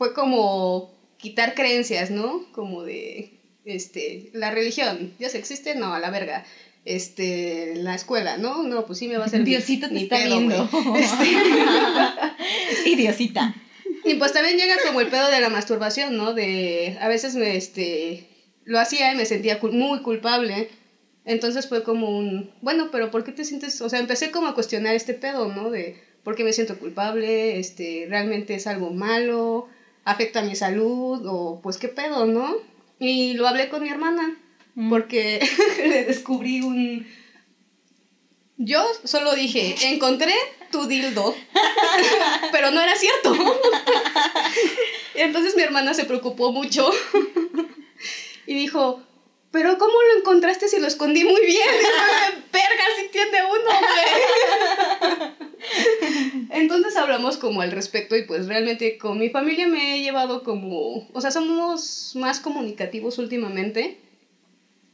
[0.02, 2.44] fue como quitar creencias, ¿no?
[2.50, 5.76] Como de, este, la religión, ¿Dios existe?
[5.76, 6.44] No, a la verga.
[6.84, 8.64] Este, la escuela, ¿no?
[8.64, 10.68] No, pues sí me va a hacer Diosito te está viendo.
[10.98, 11.26] Este...
[12.90, 13.54] y Diosita.
[14.04, 16.34] Y pues también llega como el pedo de la masturbación, ¿no?
[16.34, 18.26] De, a veces me, este,
[18.64, 20.68] lo hacía y me sentía muy culpable.
[21.24, 23.80] Entonces fue como un, bueno, pero ¿por qué te sientes?
[23.82, 25.70] O sea, empecé como a cuestionar este pedo, ¿no?
[25.70, 29.68] De por qué me siento culpable, este, realmente es algo malo,
[30.04, 32.56] afecta a mi salud, o pues qué pedo, ¿no?
[32.98, 34.36] Y lo hablé con mi hermana,
[34.74, 34.90] mm.
[34.90, 35.40] porque
[35.78, 37.06] le descubrí un...
[38.58, 40.34] Yo solo dije, encontré
[40.70, 41.34] tu dildo,
[42.52, 43.34] pero no era cierto.
[45.14, 46.90] Entonces mi hermana se preocupó mucho
[48.46, 49.02] y dijo,
[49.50, 51.68] pero ¿cómo lo encontraste si lo escondí muy bien?
[52.52, 55.51] Verga, si tiene uno, güey.
[56.51, 61.09] Entonces hablamos como al respecto y pues realmente con mi familia me he llevado como,
[61.12, 63.98] o sea, somos más comunicativos últimamente.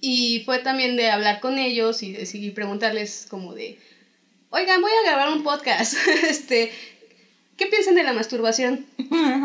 [0.00, 3.76] Y fue también de hablar con ellos y, preguntarles como de,
[4.50, 5.94] oigan, voy a grabar un podcast,
[6.28, 6.70] este,
[7.59, 8.87] ¿Qué piensan de la masturbación?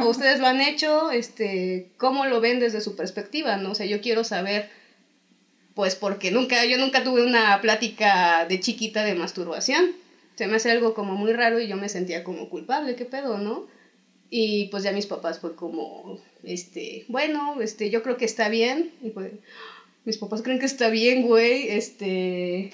[0.03, 1.09] ¿O ustedes lo han hecho?
[1.09, 3.57] Este, ¿Cómo lo ven desde su perspectiva?
[3.57, 3.71] ¿no?
[3.71, 4.69] O sea, yo quiero saber,
[5.73, 9.93] pues porque nunca, yo nunca tuve una plática de chiquita de masturbación.
[10.35, 13.37] Se me hace algo como muy raro y yo me sentía como culpable, ¿qué pedo,
[13.37, 13.67] no?
[14.29, 18.91] Y pues ya mis papás fue como, este, bueno, este, yo creo que está bien.
[19.03, 19.31] Y pues,
[20.05, 22.71] mis papás creen que está bien, güey, este,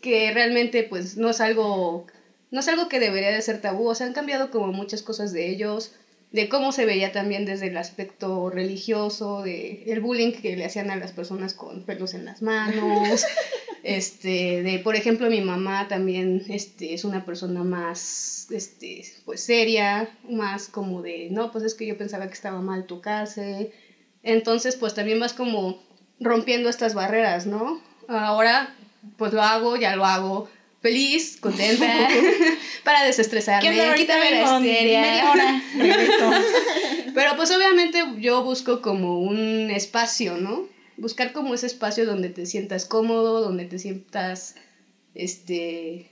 [0.00, 2.06] que realmente pues no es algo
[2.52, 5.32] no es algo que debería de ser tabú, o sea, han cambiado como muchas cosas
[5.32, 5.90] de ellos,
[6.32, 10.90] de cómo se veía también desde el aspecto religioso, de el bullying que le hacían
[10.90, 13.24] a las personas con pelos en las manos,
[13.82, 20.08] este, de, por ejemplo, mi mamá también, este, es una persona más, este, pues seria,
[20.28, 23.68] más como de, no, pues es que yo pensaba que estaba mal tocarse,
[24.22, 25.76] entonces, pues también vas como
[26.20, 27.76] rompiendo estas barreras, ¿no?
[28.08, 28.68] Ahora,
[29.16, 30.44] pues lo hago, ya lo hago,
[30.80, 31.86] feliz, contenta,
[32.84, 35.62] para desestresarme, quitarme la histeria.
[37.14, 40.64] Pero pues obviamente yo busco como un espacio, ¿no?
[40.96, 44.54] Buscar como ese espacio donde te sientas cómodo, donde te sientas,
[45.14, 46.06] este,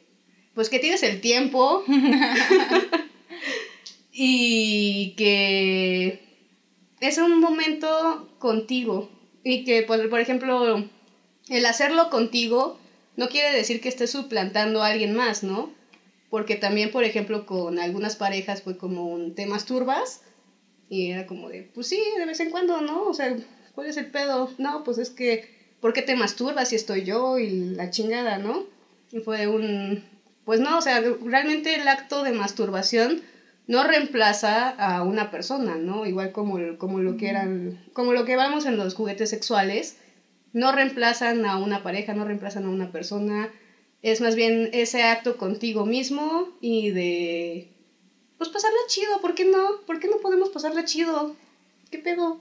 [0.54, 1.82] pues que tienes el tiempo
[4.12, 6.18] y que
[7.00, 9.06] es un momento contigo
[9.42, 10.84] y que, pues, por ejemplo,
[11.48, 12.76] el hacerlo contigo
[13.16, 15.68] no quiere decir que estés suplantando a alguien más, ¿no?
[16.28, 20.20] Porque también, por ejemplo, con algunas parejas fue como un te masturbas
[20.88, 23.06] y era como de, pues sí, de vez en cuando, ¿no?
[23.06, 23.34] O sea,
[23.74, 24.48] ¿cuál es el pedo?
[24.58, 25.42] No, pues es que,
[25.80, 28.62] ¿por qué te masturbas si estoy yo y la chingada, ¿no?
[29.12, 30.00] Y fue un,
[30.44, 33.20] pues no, o sea, realmente el acto de masturbación
[33.66, 36.06] no reemplaza a una persona, ¿no?
[36.06, 39.94] Igual como, como lo que eran, como lo que vamos en los juguetes sexuales,
[40.52, 43.50] no reemplazan a una pareja, no reemplazan a una persona,
[44.02, 47.68] es más bien ese acto contigo mismo y de,
[48.38, 49.76] pues pasarla chido, ¿por qué no?
[49.86, 51.30] ¿Por qué no podemos pasarla chido?
[51.90, 52.40] ¿Qué pedo?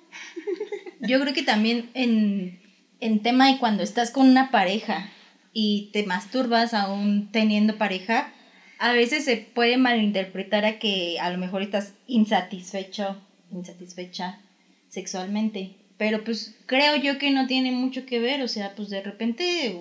[1.00, 2.60] Yo creo que también en,
[3.00, 5.10] en tema de cuando estás con una pareja
[5.54, 8.32] y te masturbas aún teniendo pareja,
[8.78, 13.18] a veces se puede malinterpretar a que a lo mejor estás insatisfecho,
[13.52, 14.40] insatisfecha
[14.90, 15.72] sexualmente.
[15.98, 19.76] Pero pues creo yo que no tiene mucho que ver, o sea, pues de repente,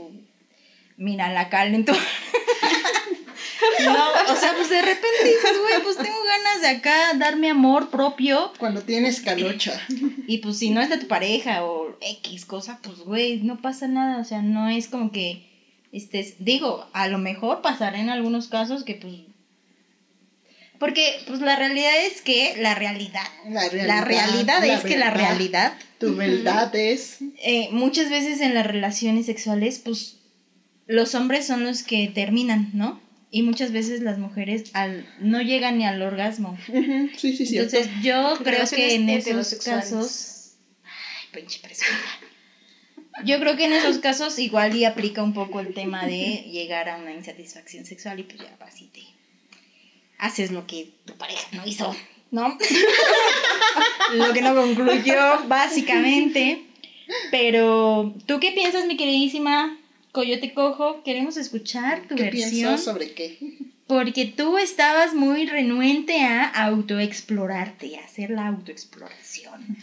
[0.97, 1.93] mira, la calentó.
[3.85, 7.91] no, o sea, pues de repente dices, güey, pues tengo ganas de acá darme amor
[7.91, 8.53] propio.
[8.59, 9.81] Cuando tienes calocha.
[10.27, 13.89] Y pues si no es de tu pareja o X cosa, pues güey, no pasa
[13.89, 15.47] nada, o sea, no es como que
[15.93, 19.15] estés, digo, a lo mejor pasará en algunos casos que pues
[20.79, 23.69] porque pues la realidad es que la realidad, la
[24.05, 27.19] realidad, es que la realidad, tu verdad es...
[27.43, 30.19] Eh, muchas veces en las relaciones sexuales pues
[30.87, 33.01] los hombres son los que terminan, ¿no?
[33.31, 36.59] Y muchas veces las mujeres al, no llegan ni al orgasmo.
[37.17, 37.59] Sí, sí, sí.
[37.59, 40.55] Entonces yo creo que en esos casos...
[40.85, 42.21] Ay, pinche presumida.
[43.25, 46.89] Yo creo que en esos casos igual y aplica un poco el tema de llegar
[46.89, 49.03] a una insatisfacción sexual y pues ya vas y te
[50.19, 51.95] haces lo que tu pareja no hizo,
[52.31, 52.57] ¿no?
[54.15, 56.65] lo que no concluyó, básicamente.
[57.31, 59.79] Pero, ¿tú qué piensas, mi queridísima
[60.19, 61.05] Coyote Cojo?
[61.05, 62.77] Queremos escuchar tu ¿Qué versión.
[62.77, 63.39] sobre qué?
[63.87, 69.77] Porque tú estabas muy renuente a autoexplorarte, a hacer la autoexploración.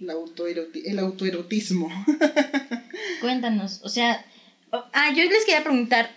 [0.00, 1.88] El, autoeroti- el autoerotismo.
[3.20, 4.24] Cuéntanos, o sea,
[4.72, 6.10] ah, yo les quería preguntar,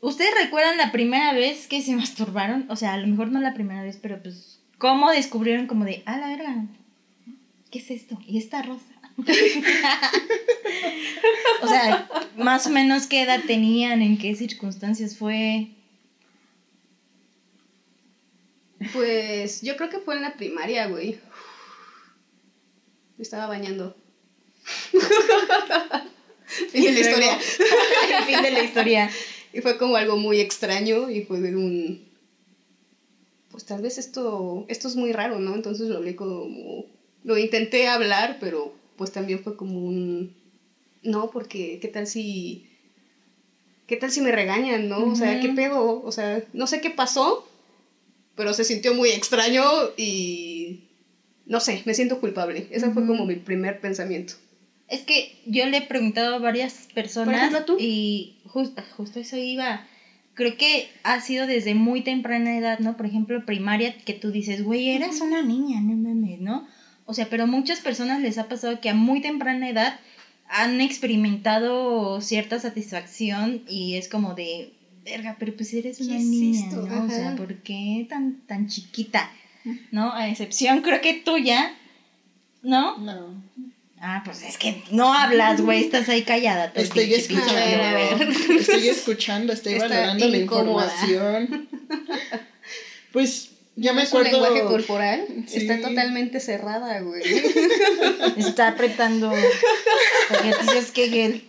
[0.00, 2.66] ¿ustedes recuerdan la primera vez que se masturbaron?
[2.70, 6.04] O sea, a lo mejor no la primera vez, pero pues, ¿cómo descubrieron como de,
[6.06, 6.66] ah, la verga,
[7.72, 8.16] ¿qué es esto?
[8.28, 8.84] ¿Y esta rosa?
[11.62, 15.68] o sea, más o menos qué edad tenían, en qué circunstancias fue.
[18.92, 21.18] Pues yo creo que fue en la primaria, güey.
[23.16, 23.96] Me estaba bañando.
[26.70, 27.38] fin de la historia.
[28.18, 29.10] El fin de la historia.
[29.54, 32.06] Y fue como algo muy extraño y fue de un...
[33.50, 35.54] Pues tal vez esto, esto es muy raro, ¿no?
[35.54, 36.84] Entonces lo hablé como...
[37.24, 40.30] Lo intenté hablar, pero pues también fue como un...
[41.02, 42.62] No, porque ¿qué tal si...
[43.86, 45.04] ¿Qué tal si me regañan, no?
[45.12, 46.02] O sea, ¿qué pedo?
[46.02, 47.44] O sea, no sé qué pasó,
[48.34, 49.62] pero se sintió muy extraño
[49.96, 50.78] y...
[51.46, 52.66] No sé, me siento culpable.
[52.70, 54.34] Ese fue como mi primer pensamiento.
[54.88, 57.76] Es que yo le he preguntado a varias personas ejemplo, ¿tú?
[57.78, 59.84] y jus- justo eso iba.
[60.34, 62.96] Creo que ha sido desde muy temprana edad, ¿no?
[62.96, 66.64] Por ejemplo, primaria, que tú dices, güey, eras una niña, no mames, ¿no?
[67.06, 69.96] O sea, pero a muchas personas les ha pasado que a muy temprana edad
[70.48, 74.70] han experimentado cierta satisfacción y es como de,
[75.04, 76.86] verga, pero pues eres ¿Qué una niña, esto?
[76.86, 77.04] ¿no?
[77.04, 77.34] O sea.
[77.36, 79.30] ¿por qué tan, tan chiquita?
[79.90, 80.12] ¿No?
[80.12, 81.72] A excepción, creo que tuya,
[82.62, 82.96] ¿no?
[82.98, 83.42] No.
[83.98, 86.70] Ah, pues es que no hablas, güey, estás ahí callada.
[86.74, 87.52] Estoy escuchando.
[87.52, 87.82] episodio.
[87.82, 88.28] A ver, a ver.
[88.60, 90.92] Estoy escuchando, estoy valorando la incómoda.
[90.92, 91.68] información.
[93.12, 94.30] Pues ya me acuerdo.
[94.30, 95.26] lenguaje corporal.
[95.46, 95.58] Sí.
[95.58, 97.22] Está totalmente cerrada, güey.
[98.38, 99.32] Está apretando
[100.30, 101.44] ejercicios Kegel.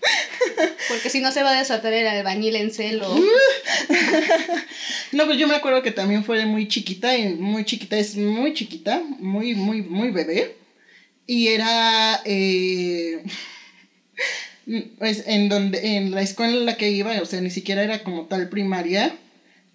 [0.89, 3.07] Porque si no se va a desatar el albañil en celo.
[5.13, 8.53] No, pues yo me acuerdo que también fue muy chiquita, y muy chiquita, es muy
[8.53, 10.57] chiquita, muy, muy, muy bebé.
[11.25, 13.23] Y era, eh,
[14.99, 18.03] pues en donde, en la escuela en la que iba, o sea, ni siquiera era
[18.03, 19.15] como tal primaria,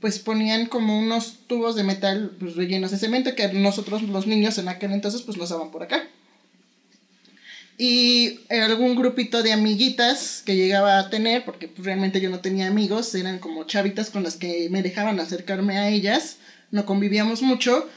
[0.02, 4.58] pues ponían como unos tubos de metal pues, rellenos de cemento que nosotros los niños
[4.58, 6.06] en aquel entonces pues nos daban por acá.
[7.78, 12.66] Y algún grupito de amiguitas que llegaba a tener, porque pues, realmente yo no tenía
[12.66, 16.36] amigos, eran como chavitas con las que me dejaban acercarme a ellas,
[16.72, 17.88] no convivíamos mucho,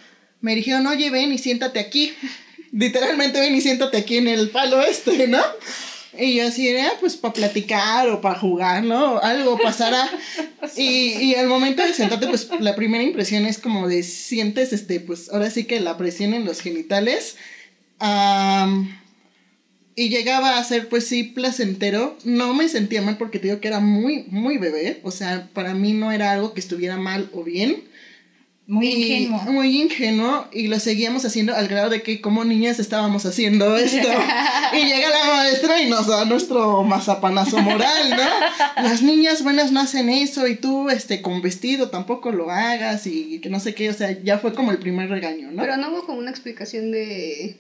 [0.42, 2.14] me dijeron, oye, ven y siéntate aquí.
[2.72, 5.42] Literalmente ven y siéntate aquí en el palo este, ¿no?
[6.20, 9.20] Y yo así era, pues para platicar o para jugar, ¿no?
[9.20, 10.10] Algo pasará.
[10.78, 15.00] Y, y al momento de sentarte, pues la primera impresión es como de sientes, este,
[15.00, 17.38] pues ahora sí que la presión en los genitales.
[18.00, 18.90] Am,
[19.96, 22.18] y llegaba a ser, pues sí, placentero.
[22.26, 25.00] No me sentía mal porque te digo que era muy, muy bebé.
[25.04, 27.84] O sea, para mí no era algo que estuviera mal o bien.
[28.68, 29.42] Muy ingenuo.
[29.44, 30.48] Muy ingenuo.
[30.52, 34.08] Y lo seguíamos haciendo al grado de que como niñas estábamos haciendo esto.
[34.74, 38.84] y llega la maestra y nos da nuestro mazapanazo moral, ¿no?
[38.84, 43.40] Las niñas buenas no hacen eso y tú, este, con vestido tampoco lo hagas y
[43.40, 43.90] que no sé qué.
[43.90, 45.62] O sea, ya fue como el primer regaño, ¿no?
[45.62, 47.60] Pero no hubo como una explicación de.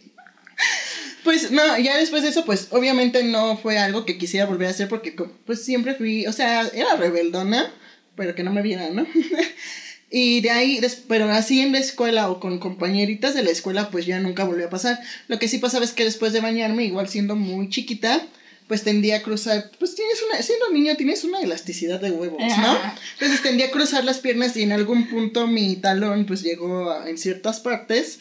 [1.23, 4.71] Pues no, ya después de eso, pues obviamente no fue algo que quisiera volver a
[4.71, 5.11] hacer porque
[5.45, 7.71] pues siempre fui, o sea, era rebeldona,
[8.15, 9.07] pero que no me vieran, ¿no?
[10.17, 14.05] y de ahí, pero así en la escuela o con compañeritas de la escuela, pues
[14.05, 14.97] ya nunca volvió a pasar.
[15.27, 18.25] Lo que sí pasaba es que después de bañarme, igual siendo muy chiquita,
[18.69, 22.77] pues tendía a cruzar, pues tienes una, siendo niño tienes una elasticidad de huevos, ¿no?
[23.15, 27.09] Entonces tendía a cruzar las piernas y en algún punto mi talón pues llegó a-
[27.09, 28.19] en ciertas partes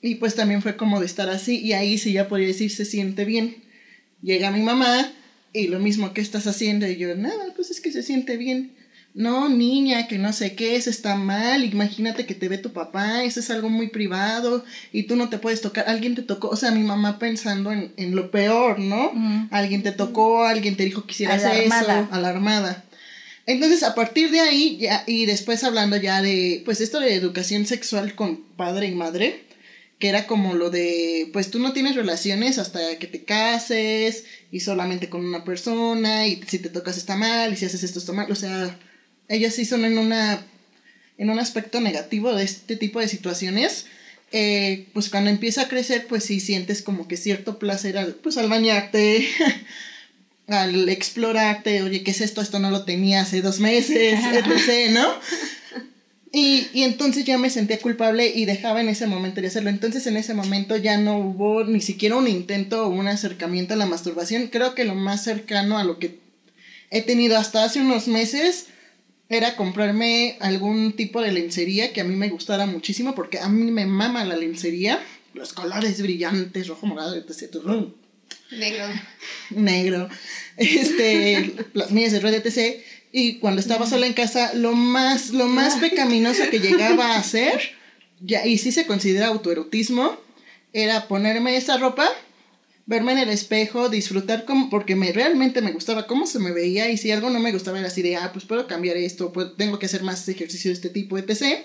[0.00, 2.86] y pues también fue como de estar así y ahí sí ya podría decir se
[2.86, 3.56] siente bien.
[4.22, 5.12] Llega mi mamá
[5.52, 8.72] y lo mismo que estás haciendo y yo, nada, pues es que se siente bien.
[9.14, 13.22] No, niña, que no sé qué, eso está mal, imagínate que te ve tu papá,
[13.22, 16.56] eso es algo muy privado y tú no te puedes tocar, alguien te tocó, o
[16.56, 19.12] sea, mi mamá pensando en, en lo peor, ¿no?
[19.52, 22.00] Alguien te tocó, alguien te dijo que hicieras Alarmada.
[22.00, 22.84] eso, alarmada.
[23.46, 27.66] Entonces, a partir de ahí, ya, y después hablando ya de, pues esto de educación
[27.66, 29.44] sexual con padre y madre,
[30.00, 34.58] que era como lo de, pues tú no tienes relaciones hasta que te cases y
[34.58, 38.12] solamente con una persona y si te tocas está mal y si haces esto está
[38.12, 38.76] mal, o sea,
[39.28, 40.44] ellas sí son en una
[41.18, 43.86] en un aspecto negativo de este tipo de situaciones,
[44.32, 48.36] eh, pues cuando empieza a crecer, pues sí sientes como que cierto placer al, pues
[48.36, 49.28] al bañarte,
[50.48, 52.40] al explorarte, oye, ¿qué es esto?
[52.40, 55.06] Esto no lo tenía hace dos meses, etc., ¿no?
[56.32, 59.70] Y, y, entonces ya me sentía culpable y dejaba en ese momento de hacerlo.
[59.70, 63.76] Entonces en ese momento ya no hubo ni siquiera un intento o un acercamiento a
[63.76, 64.48] la masturbación.
[64.48, 66.18] Creo que lo más cercano a lo que
[66.90, 68.66] he tenido hasta hace unos meses
[69.36, 73.70] era comprarme algún tipo de lencería que a mí me gustara muchísimo porque a mí
[73.70, 75.00] me mama la lencería.
[75.34, 77.56] Los colores brillantes, rojo, morado, etc.
[78.50, 78.84] Negro.
[79.50, 80.08] Negro.
[80.56, 82.80] Este, las mías de red, etc.
[83.12, 87.60] Y cuando estaba sola en casa, lo más, lo más pecaminoso que llegaba a hacer,
[88.20, 90.16] ya, y sí se considera autoerotismo,
[90.72, 92.08] era ponerme esa ropa
[92.86, 96.90] verme en el espejo, disfrutar como, porque me, realmente me gustaba cómo se me veía
[96.90, 99.56] y si algo no me gustaba era así de, ah, pues puedo cambiar esto, pues
[99.56, 101.64] tengo que hacer más ejercicio de este tipo, etc.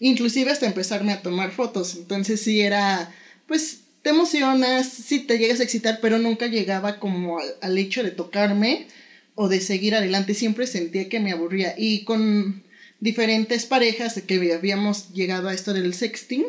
[0.00, 1.96] Inclusive hasta empezarme a tomar fotos.
[1.96, 3.12] Entonces sí era,
[3.46, 8.02] pues te emocionas, sí te llegas a excitar, pero nunca llegaba como al, al hecho
[8.02, 8.86] de tocarme
[9.34, 10.34] o de seguir adelante.
[10.34, 11.74] Siempre sentía que me aburría.
[11.76, 12.62] Y con
[13.00, 16.44] diferentes parejas que habíamos llegado a esto del sexting,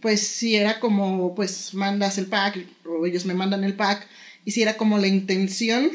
[0.00, 4.06] pues si era como, pues mandas el pack, o ellos me mandan el pack,
[4.44, 5.90] y si era como la intención,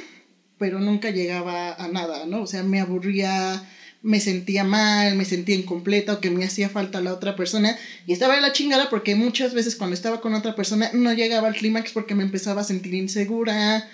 [0.58, 2.42] pero nunca llegaba a nada, ¿no?
[2.42, 3.62] O sea, me aburría,
[4.02, 7.76] me sentía mal, me sentía incompleta o que me hacía falta la otra persona.
[8.06, 11.48] Y estaba de la chingada porque muchas veces cuando estaba con otra persona no llegaba
[11.48, 13.86] al clímax porque me empezaba a sentir insegura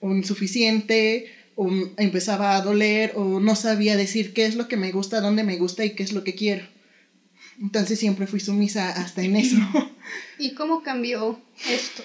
[0.00, 4.90] o insuficiente o empezaba a doler o no sabía decir qué es lo que me
[4.92, 6.73] gusta, dónde me gusta y qué es lo que quiero.
[7.60, 9.56] Entonces siempre fui sumisa hasta en eso.
[10.38, 12.02] ¿Y cómo cambió esto?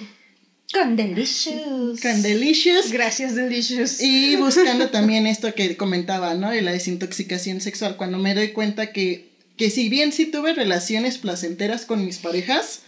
[0.71, 1.99] Con Delicious.
[1.99, 2.91] Con Delicious.
[2.91, 3.99] Gracias, Delicious.
[4.01, 6.51] Y buscando también esto que comentaba, ¿no?
[6.51, 7.97] De la desintoxicación sexual.
[7.97, 12.81] Cuando me doy cuenta que, que si bien sí tuve relaciones placenteras con mis parejas,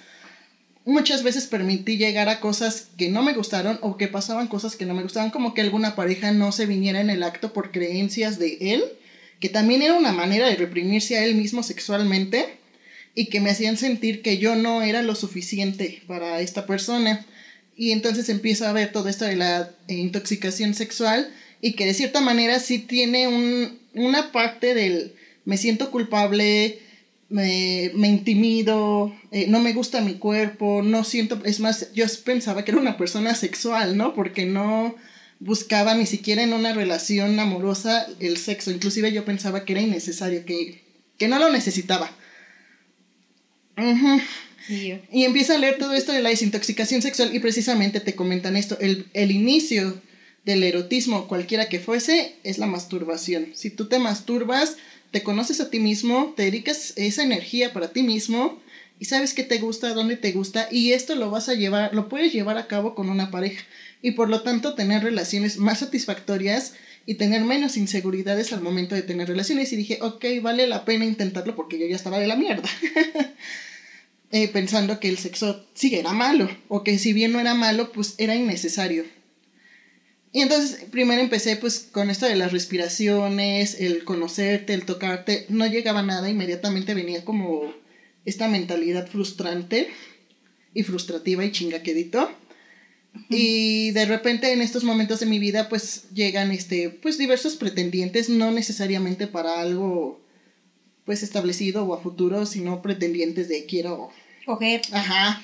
[0.85, 4.85] muchas veces permití llegar a cosas que no me gustaron o que pasaban cosas que
[4.85, 8.37] no me gustaban, como que alguna pareja no se viniera en el acto por creencias
[8.37, 8.83] de él
[9.41, 12.45] que también era una manera de reprimirse a él mismo sexualmente
[13.15, 17.25] y que me hacían sentir que yo no era lo suficiente para esta persona.
[17.75, 22.21] Y entonces empiezo a ver todo esto de la intoxicación sexual y que de cierta
[22.21, 25.13] manera sí tiene un, una parte del
[25.43, 26.79] me siento culpable,
[27.29, 32.63] me, me intimido, eh, no me gusta mi cuerpo, no siento, es más, yo pensaba
[32.63, 34.13] que era una persona sexual, ¿no?
[34.13, 34.95] Porque no,
[35.41, 38.71] buscaba ni siquiera en una relación amorosa el sexo.
[38.71, 40.81] Inclusive yo pensaba que era innecesario, que,
[41.17, 42.09] que no lo necesitaba.
[44.67, 48.77] Y empieza a leer todo esto de la desintoxicación sexual y precisamente te comentan esto.
[48.79, 49.99] El, el inicio
[50.45, 53.47] del erotismo, cualquiera que fuese, es la masturbación.
[53.55, 54.77] Si tú te masturbas,
[55.09, 58.61] te conoces a ti mismo, te dedicas esa energía para ti mismo
[58.99, 62.07] y sabes qué te gusta, dónde te gusta y esto lo vas a llevar, lo
[62.09, 63.63] puedes llevar a cabo con una pareja
[64.01, 66.73] y por lo tanto tener relaciones más satisfactorias
[67.05, 69.71] y tener menos inseguridades al momento de tener relaciones.
[69.73, 72.69] Y dije, ok, vale la pena intentarlo porque yo ya estaba de la mierda.
[74.31, 77.91] eh, pensando que el sexo sí era malo, o que si bien no era malo,
[77.91, 79.05] pues era innecesario.
[80.33, 85.67] Y entonces primero empecé pues con esto de las respiraciones, el conocerte, el tocarte, no
[85.67, 87.73] llegaba nada, inmediatamente venía como
[88.23, 89.89] esta mentalidad frustrante
[90.73, 92.31] y frustrativa y chingaquedito.
[93.29, 98.29] Y de repente en estos momentos de mi vida pues llegan este pues diversos pretendientes,
[98.29, 100.21] no necesariamente para algo
[101.05, 104.09] pues establecido o a futuro, sino pretendientes de quiero
[104.45, 104.81] coger.
[104.93, 105.41] Ajá.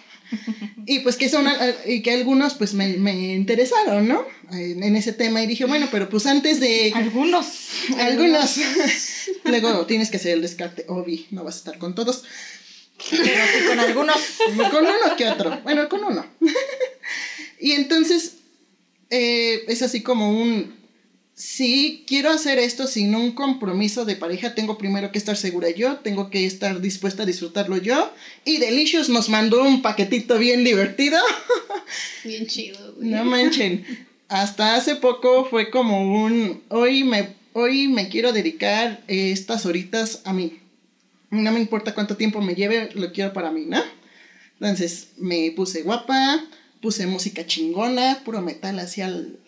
[0.85, 1.45] y pues que son
[1.85, 4.25] y que algunos pues me, me interesaron, ¿no?
[4.51, 8.57] En, en, ese tema y dije, bueno, pero pues antes de algunos algunos
[9.45, 12.23] luego tienes que hacer el descarte, obvi, no vas a estar con todos.
[13.09, 14.17] Pero sí con algunos.
[14.71, 15.61] Con uno que otro.
[15.63, 16.25] Bueno, con uno.
[17.59, 18.37] Y entonces
[19.09, 20.75] eh, es así como un,
[21.37, 25.97] si quiero hacer esto sin un compromiso de pareja, tengo primero que estar segura yo,
[25.97, 28.11] tengo que estar dispuesta a disfrutarlo yo.
[28.43, 31.19] Y Delicious nos mandó un paquetito bien divertido.
[32.23, 33.09] Bien chido, güey.
[33.09, 33.85] No manchen.
[34.27, 40.33] Hasta hace poco fue como un, hoy me, hoy me quiero dedicar estas horitas a
[40.33, 40.59] mí.
[41.29, 43.81] No me importa cuánto tiempo me lleve, lo quiero para mí, ¿no?
[44.59, 46.43] Entonces me puse guapa,
[46.81, 49.39] puse música chingona, puro metal así al,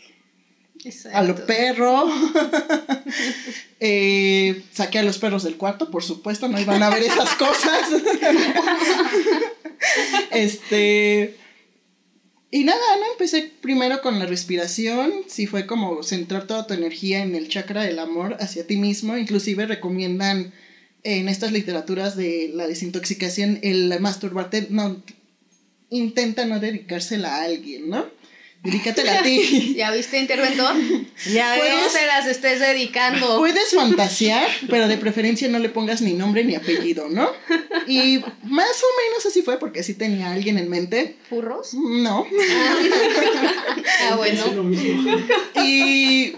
[1.14, 2.06] a lo perro.
[3.80, 7.90] eh, saqué a los perros del cuarto, por supuesto, no iban a ver esas cosas.
[10.32, 11.36] este.
[12.52, 13.12] Y nada, ¿no?
[13.12, 17.84] Empecé primero con la respiración, sí fue como centrar toda tu energía en el chakra
[17.84, 20.52] del amor hacia ti mismo, inclusive recomiendan
[21.04, 25.00] en estas literaturas de la desintoxicación el masturbarte, no,
[25.90, 28.06] intenta no dedicársela a alguien, ¿no?
[28.64, 29.74] Dedícatela a ti.
[29.76, 30.76] ¿Ya viste, interventor?
[31.32, 33.38] Ya no se las estés dedicando.
[33.40, 37.30] Puedes fantasear, pero de preferencia no le pongas ni nombre ni apellido, ¿no?
[37.88, 41.18] Y más o menos así fue, porque sí tenía alguien en mente.
[41.30, 41.74] ¿Furros?
[41.74, 42.26] No.
[44.10, 44.72] ah, bueno.
[45.64, 46.36] Y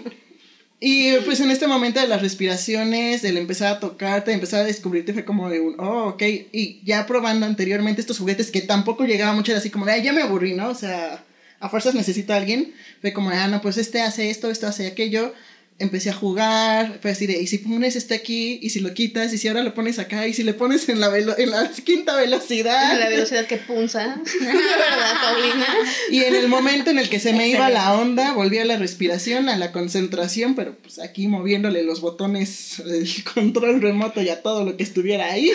[0.84, 5.12] y pues en este momento de las respiraciones, del empezar a tocarte, empezar a descubrirte,
[5.12, 6.22] fue como de un, oh, ok.
[6.50, 10.02] Y ya probando anteriormente estos juguetes que tampoco llegaba mucho, era así como de, ay,
[10.02, 10.70] ya me aburrí, ¿no?
[10.70, 11.24] O sea,
[11.60, 12.74] a fuerzas necesito a alguien.
[13.00, 15.32] Fue como, ah, no, pues este hace esto, esto hace aquello
[15.78, 19.32] empecé a jugar, fue así de, y si pones este aquí, y si lo quitas,
[19.32, 22.16] y si ahora lo pones acá, y si le pones en la, en la quinta
[22.16, 22.92] velocidad.
[22.92, 25.66] En la velocidad que punza, ¿verdad, Paulina?
[26.10, 28.76] Y en el momento en el que se me iba la onda, volví a la
[28.76, 34.42] respiración, a la concentración, pero pues aquí moviéndole los botones, el control remoto y a
[34.42, 35.50] todo lo que estuviera ahí.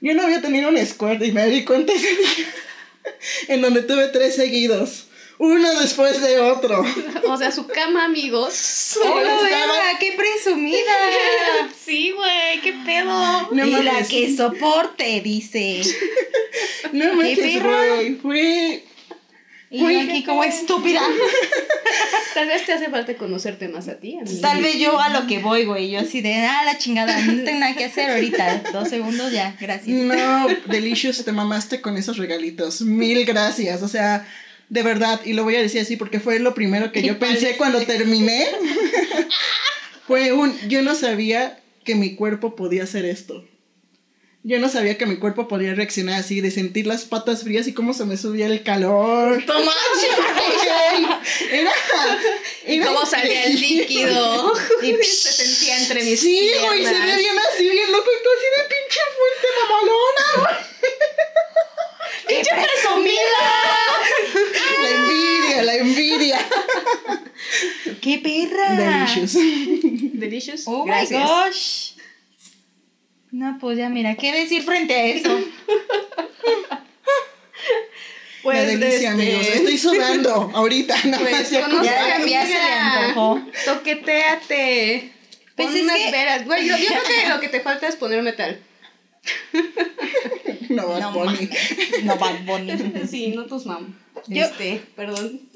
[0.00, 2.46] Yo no había tenido un squad y me di cuenta ese día,
[3.48, 5.06] en donde tuve tres seguidos
[5.42, 6.84] uno después de otro.
[7.24, 8.98] O sea, su cama, amigos.
[9.02, 9.98] ¡Hola, estaba...
[9.98, 10.92] ¡Qué presumida!
[11.84, 13.48] Sí, güey, qué pedo.
[13.50, 15.82] No y la que soporte, dice.
[16.92, 18.14] No me güey.
[18.16, 18.84] Fue.
[19.70, 21.00] Y aquí como estúpida.
[22.34, 24.18] Tal vez te hace falta conocerte más a ti.
[24.42, 25.90] Tal vez yo a lo que voy, güey.
[25.90, 28.64] Yo así de, ah, la chingada, no tengo nada que hacer ahorita.
[28.72, 29.96] Dos segundos ya, gracias.
[29.96, 32.82] No, Delicious, te mamaste con esos regalitos.
[32.82, 33.82] Mil gracias.
[33.82, 34.26] O sea,
[34.72, 37.58] de verdad, y lo voy a decir así porque fue lo primero que yo pensé
[37.58, 38.48] cuando terminé.
[40.06, 43.44] fue un, yo no sabía que mi cuerpo podía hacer esto.
[44.42, 47.74] Yo no sabía que mi cuerpo podía reaccionar así, de sentir las patas frías y
[47.74, 49.44] cómo se me subía el calor.
[49.46, 49.72] ¡Toma!
[51.52, 51.72] era,
[52.66, 54.54] y cómo salía el líquido.
[54.82, 58.32] y se sentía entre mis Sí, güey, se veía bien así, bien loco, y todo
[58.38, 60.71] así de pinche fuerte mamalona.
[62.34, 63.42] ¡Pinche presumida!
[64.82, 66.38] La envidia, la envidia.
[68.00, 68.74] ¡Qué perra!
[68.74, 69.32] Delicious.
[70.14, 70.62] Delicious.
[70.66, 71.92] Oh my gosh.
[73.30, 75.40] No, pues ya mira, ¿qué decir frente a eso?
[78.42, 79.06] Pues, la delicia, este...
[79.06, 79.46] amigos.
[79.46, 80.96] Estoy sudando ahorita.
[81.04, 83.40] No, pues ya, ya, ya, se le antojó.
[83.64, 85.12] Toqueteate.
[85.54, 86.10] Pues Pon unas que...
[86.10, 86.44] veras.
[86.44, 88.60] Güey, yo, yo creo que lo que te falta es poner metal.
[90.76, 91.48] no Bad no, Bunny.
[92.04, 93.06] No Bad Bunny.
[93.08, 93.96] Sí, no tus mam.
[94.28, 95.40] Este, perdón.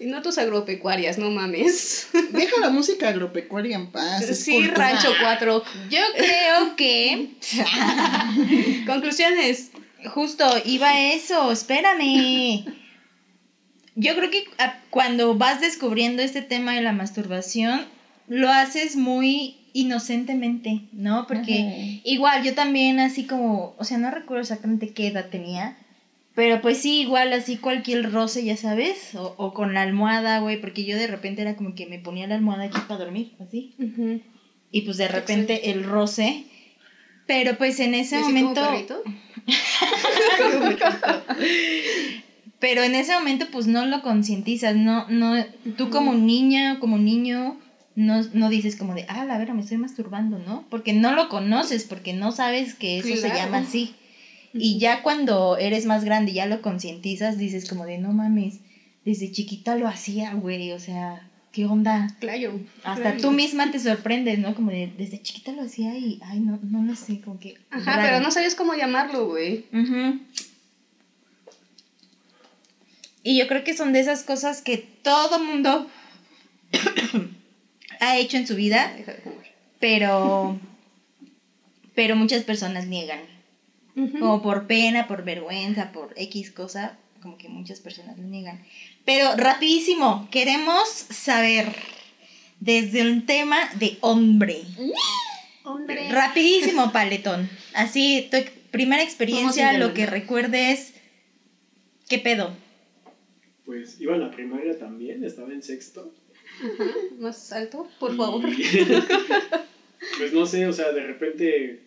[0.00, 2.08] Y no tus agropecuarias, no mames.
[2.32, 4.26] Deja la música agropecuaria en paz.
[4.36, 5.62] Sí, Rancho 4.
[5.90, 7.28] Yo creo que.
[8.84, 9.70] Conclusiones.
[10.12, 12.64] Justo, iba a eso, espérame.
[13.94, 14.48] Yo creo que
[14.90, 17.86] cuando vas descubriendo este tema de la masturbación,
[18.26, 21.26] lo haces muy inocentemente, ¿no?
[21.26, 25.76] Porque igual yo también así como, o sea, no recuerdo exactamente qué edad tenía,
[26.34, 30.60] pero pues sí, igual así cualquier roce, ya sabes, o, o con la almohada, güey,
[30.60, 33.74] porque yo de repente era como que me ponía la almohada aquí para dormir, así.
[34.70, 36.44] Y pues de repente el roce,
[37.26, 38.62] pero pues en ese momento...
[42.58, 45.34] pero en ese momento pues no lo concientizas, no, no,
[45.76, 47.58] tú como niña, como niño
[47.94, 50.64] no, no dices como de, ah, la vera, me estoy masturbando, ¿no?
[50.70, 53.94] Porque no lo conoces, porque no sabes que eso se llama así.
[54.54, 58.60] Y ya cuando eres más grande y ya lo concientizas, dices como de, no mames,
[59.04, 62.14] desde chiquita lo hacía, güey, o sea, ¿qué onda?
[62.20, 62.60] Claro.
[62.84, 64.54] Hasta tú misma te sorprendes, ¿no?
[64.54, 67.56] Como de, desde chiquita lo hacía y, ay, no, no lo sé, como que...
[67.70, 69.64] Ajá, pero no sabes cómo llamarlo, güey.
[73.22, 75.88] Y yo creo que son de esas cosas que todo mundo
[78.02, 78.92] ha hecho en su vida,
[79.78, 80.58] pero,
[81.94, 83.20] pero muchas personas niegan.
[83.94, 88.60] Como por pena, por vergüenza, por X cosa, como que muchas personas lo niegan.
[89.04, 91.66] Pero rapidísimo, queremos saber
[92.58, 94.62] desde un tema de hombre.
[95.64, 96.10] Hombre.
[96.10, 97.48] Rapidísimo, paletón.
[97.72, 98.38] Así, tu
[98.72, 100.92] primera experiencia, lo que recuerdes,
[102.08, 102.52] ¿qué pedo?
[103.64, 106.12] Pues iba a la primaria también, estaba en sexto
[107.18, 108.42] más alto, por favor.
[110.18, 111.80] pues no sé, o sea, de repente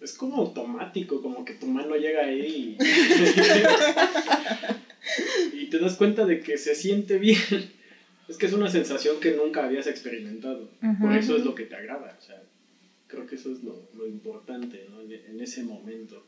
[0.00, 2.76] es como automático, como que tu mano llega ahí
[5.52, 7.38] y, te das cuenta de que se siente bien.
[8.28, 10.68] Es que es una sensación que nunca habías experimentado.
[11.00, 12.16] Por eso es lo que te agrada.
[12.18, 12.40] O sea,
[13.08, 15.00] Creo que eso es lo, lo importante, ¿no?
[15.00, 16.22] En, en, ese momento.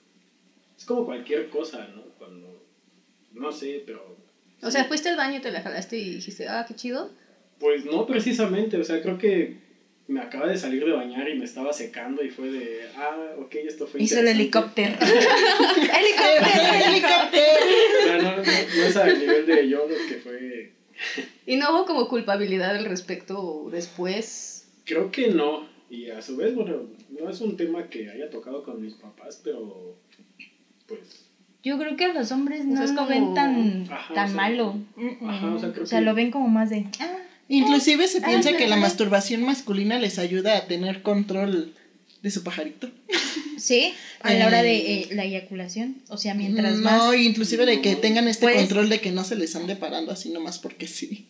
[0.76, 2.02] Es como cualquier cosa, ¿no?
[2.18, 2.64] Cuando,
[3.32, 4.16] no sé, pero...
[4.62, 7.11] O sea, fuiste al baño, te la jalaste y dijiste, ah, qué chido.
[7.61, 9.58] Pues no precisamente, o sea, creo que
[10.08, 13.54] me acaba de salir de bañar y me estaba secando y fue de, ah, ok,
[13.66, 14.94] esto fue Hizo el helicóptero.
[14.94, 17.64] helicóptero, helicóptero.
[18.00, 20.72] O sea, no, no, no es al nivel de yo, que fue...
[21.46, 24.66] ¿Y no hubo como culpabilidad al respecto después?
[24.84, 25.68] Creo que no.
[25.88, 29.40] Y a su vez, bueno, no es un tema que haya tocado con mis papás,
[29.44, 29.96] pero
[30.86, 31.26] pues...
[31.62, 34.76] Yo creo que a los hombres no lo ven tan, Ajá, tan o sea, malo.
[35.26, 36.04] Ajá, o sea, creo O sea, que...
[36.06, 36.86] lo ven como más de...
[37.00, 37.18] Ah,
[37.51, 41.74] Inclusive se Ah, piensa que la masturbación masculina les ayuda a tener control
[42.22, 42.88] de su pajarito.
[43.59, 45.96] sí, a la hora de Eh, la eyaculación.
[46.09, 47.16] O sea, mientras no, más...
[47.16, 50.30] inclusive de que tengan este Puedes- control de que no se les ande parando así
[50.30, 51.26] nomás porque sí.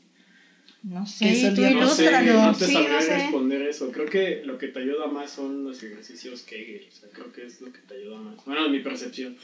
[0.83, 3.15] No sé, tú No sé, no te Sí, sabría no sé.
[3.15, 3.91] responder eso.
[3.93, 6.87] Creo que lo que te ayuda más son los ejercicios Kegel.
[6.91, 8.37] O sea, creo que es lo que te ayuda más.
[8.47, 9.37] Bueno, en mi percepción.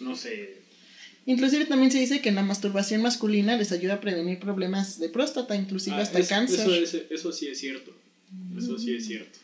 [0.00, 0.56] No sé.
[1.28, 5.54] Inclusive también se dice que la masturbación masculina les ayuda a prevenir problemas de próstata,
[5.54, 6.60] inclusive Ah, hasta es- cáncer.
[6.60, 7.92] Eso, es- eso sí es cierto.
[8.56, 9.38] Eso sí es cierto.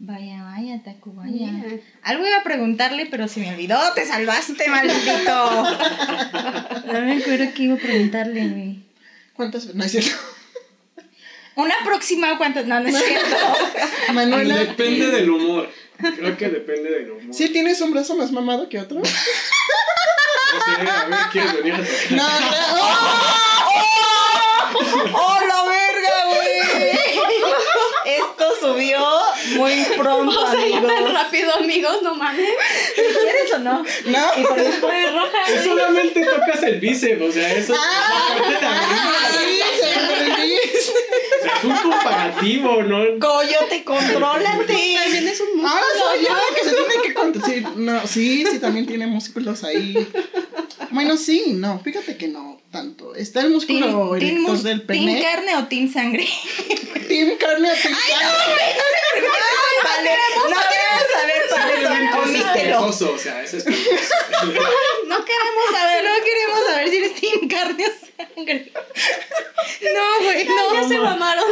[0.00, 1.30] Vaya, vaya, Taku, vaya.
[1.50, 1.80] Mira.
[2.02, 3.78] Algo iba a preguntarle, pero se me olvidó.
[3.94, 5.62] ¡Te salvaste, maldito!
[6.92, 8.78] No me acuerdo qué iba a preguntarle, güey.
[9.34, 9.74] ¿Cuántas?
[9.74, 10.10] No es cierto.
[11.56, 12.66] Una próxima, ¿cuántas?
[12.66, 13.36] No, no es cierto.
[14.12, 15.68] Manuela, Depende del humor.
[15.98, 17.34] Creo que depende del humor.
[17.34, 19.00] ¿sí tienes un brazo más mamado que otro?
[20.54, 22.10] No sé, a ver, ¿quieres venir a tocar?
[22.10, 22.26] No,
[23.60, 25.14] ¡Oh!
[25.14, 26.58] ¡Oh, la verga, güey!
[28.04, 29.00] Esto subió
[29.56, 31.12] muy pronto, O sea, ya tan amigos.
[31.12, 32.50] rápido, amigos, no mames.
[32.94, 33.84] ¿Quieres o no?
[34.06, 34.28] no.
[34.36, 35.38] Y por después roja.
[35.64, 39.14] Solamente tocas el bíceps, o sea, eso es Ah, parte de arriba.
[39.40, 40.46] sí, se me olvidó.
[40.48, 42.98] O sea, es un comparativo, ¿no?
[43.18, 44.96] Coyote, contrólate.
[45.02, 46.04] También es un Ah, músculo.
[46.04, 47.68] soy yo que se tiene que conducir.
[47.76, 50.06] No, sí, sí, también tiene músculos ahí.
[50.90, 53.14] Bueno, sí, no, fíjate que no tanto.
[53.14, 55.22] Está el músculo Team, team, erector mus- del team pene.
[55.22, 56.26] carne o team sangre?
[57.08, 58.26] Team carne o team carne.
[59.84, 60.10] Vale,
[60.50, 62.47] no queremos saber para Simplemente eso, es omítelo.
[62.58, 63.86] Esponjoso, o sea, es esponjoso.
[65.08, 68.72] No queremos saber, no queremos saber si eres team carne o sangre.
[69.94, 70.74] No, güey, no.
[70.74, 71.44] Ya se mamaron.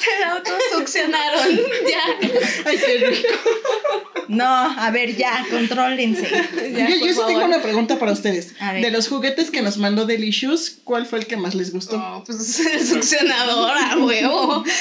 [0.00, 1.56] se la autosuccionaron.
[1.86, 2.02] Ya.
[2.64, 3.28] Ay, qué rico.
[4.28, 6.28] No, a ver, ya, contrólense.
[6.76, 8.54] Ya, yo sí tengo una pregunta para ustedes.
[8.60, 8.82] A ver.
[8.82, 11.96] De los juguetes que nos mandó Delicious, ¿cuál fue el que más les gustó?
[11.96, 14.64] Oh, pues el succionador, a huevo.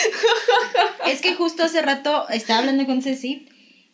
[1.08, 3.48] Es que justo hace rato estaba hablando con Ceci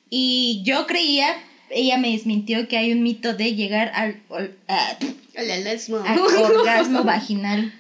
[0.10, 1.28] y yo creía,
[1.70, 4.22] ella me desmintió que hay un mito de llegar al,
[4.68, 4.98] al,
[6.38, 7.74] orgasmo vaginal.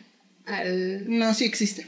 [0.46, 1.10] Al...
[1.10, 1.88] No, sí existe.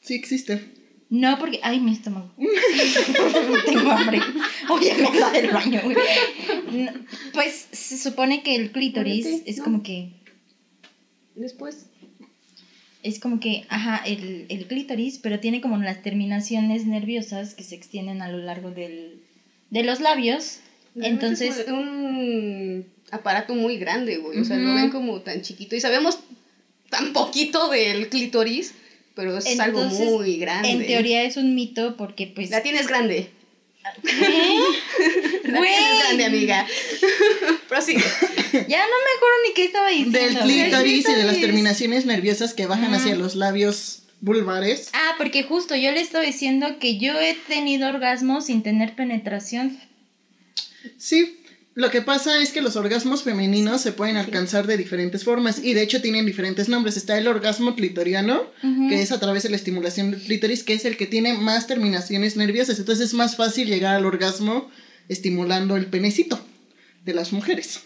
[0.00, 0.62] Sí existe.
[1.10, 1.60] No, porque.
[1.62, 2.30] Ay, mi estómago.
[3.66, 4.20] Tengo hambre.
[4.70, 5.96] Oye, me anda del baño, güey.
[6.72, 6.92] No,
[7.32, 9.64] Pues se supone que el clítoris es ¿no?
[9.64, 10.12] como que.
[11.34, 11.86] Después.
[13.02, 17.74] Es como que, ajá, el, el clítoris, pero tiene como las terminaciones nerviosas que se
[17.74, 19.20] extienden a lo largo del,
[19.70, 20.58] de los labios.
[20.96, 24.38] Entonces, Es un aparato muy grande, güey.
[24.38, 24.74] O sea, lo Ujú.
[24.74, 25.76] ven como tan chiquito.
[25.76, 26.18] Y sabemos
[26.90, 28.74] tan poquito del clítoris,
[29.14, 30.70] pero es algo muy grande.
[30.70, 32.50] en teoría es un mito porque, pues.
[32.50, 33.28] La tienes grande.
[34.02, 34.58] ¿Qué?
[35.44, 36.66] La tienes grande, amiga.
[37.68, 38.02] Prosigue.
[38.52, 40.18] Ya no me acuerdo ni qué estaba diciendo.
[40.18, 44.88] Del clítoris y de las terminaciones nerviosas que bajan hacia los labios vulvares.
[44.94, 49.78] Ah, porque justo yo le estaba diciendo que yo he tenido orgasmos sin tener penetración.
[50.96, 51.40] Sí,
[51.74, 55.74] lo que pasa es que los orgasmos femeninos se pueden alcanzar de diferentes formas y
[55.74, 56.96] de hecho tienen diferentes nombres.
[56.96, 58.42] Está el orgasmo clitoriano,
[58.88, 61.66] que es a través de la estimulación del clítoris, que es el que tiene más
[61.66, 62.78] terminaciones nerviosas.
[62.78, 64.70] Entonces es más fácil llegar al orgasmo
[65.08, 66.40] estimulando el penecito
[67.08, 67.80] de las mujeres.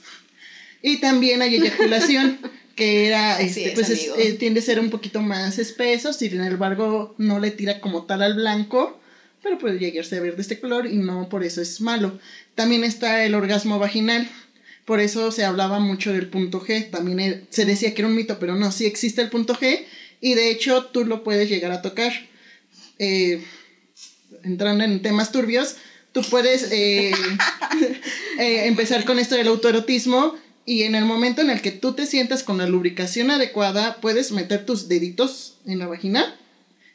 [0.83, 2.39] Y también hay eyaculación,
[2.75, 6.41] que era, este, es, pues es- eh, tiende a ser un poquito más espeso, sin
[6.41, 8.99] embargo no le tira como tal al blanco,
[9.43, 12.19] pero puede llegarse a ver de este color y no por eso es malo.
[12.57, 14.29] También está el orgasmo vaginal,
[14.85, 18.17] por eso se hablaba mucho del punto G, también eh, se decía que era un
[18.17, 19.85] mito, pero no, sí existe el punto G
[20.21, 22.13] y de hecho tú lo puedes llegar a tocar.
[22.99, 23.41] Eh,
[24.45, 25.77] entrando en temas turbios,
[26.13, 27.13] tú puedes eh,
[28.39, 32.07] eh, empezar con esto del autoerotismo y en el momento en el que tú te
[32.07, 36.37] sientas con la lubricación adecuada, puedes meter tus deditos en la vagina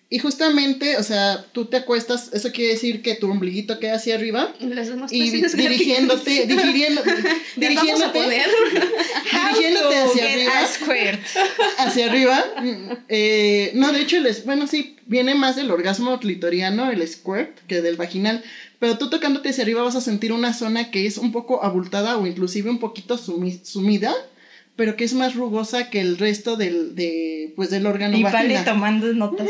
[0.10, 4.16] Y justamente, o sea, tú te acuestas, eso quiere decir que tu ombliguito queda hacia
[4.16, 4.56] arriba.
[5.12, 7.04] y dirigiéndote, dirigiendo,
[7.58, 10.54] dirigiéndote, dirigiéndote hacia arriba.
[11.78, 12.46] Hacia arriba.
[12.62, 17.60] Mm, eh, no, de hecho, les, bueno, sí, viene más del orgasmo clitoriano, el squirt,
[17.68, 18.44] que del vaginal.
[18.80, 22.18] Pero tú tocándote hacia arriba vas a sentir una zona que es un poco abultada
[22.18, 24.16] o inclusive un poquito sumida
[24.78, 28.60] pero que es más rugosa que el resto del, de, pues, del órgano y vale
[28.60, 29.48] tomando notas.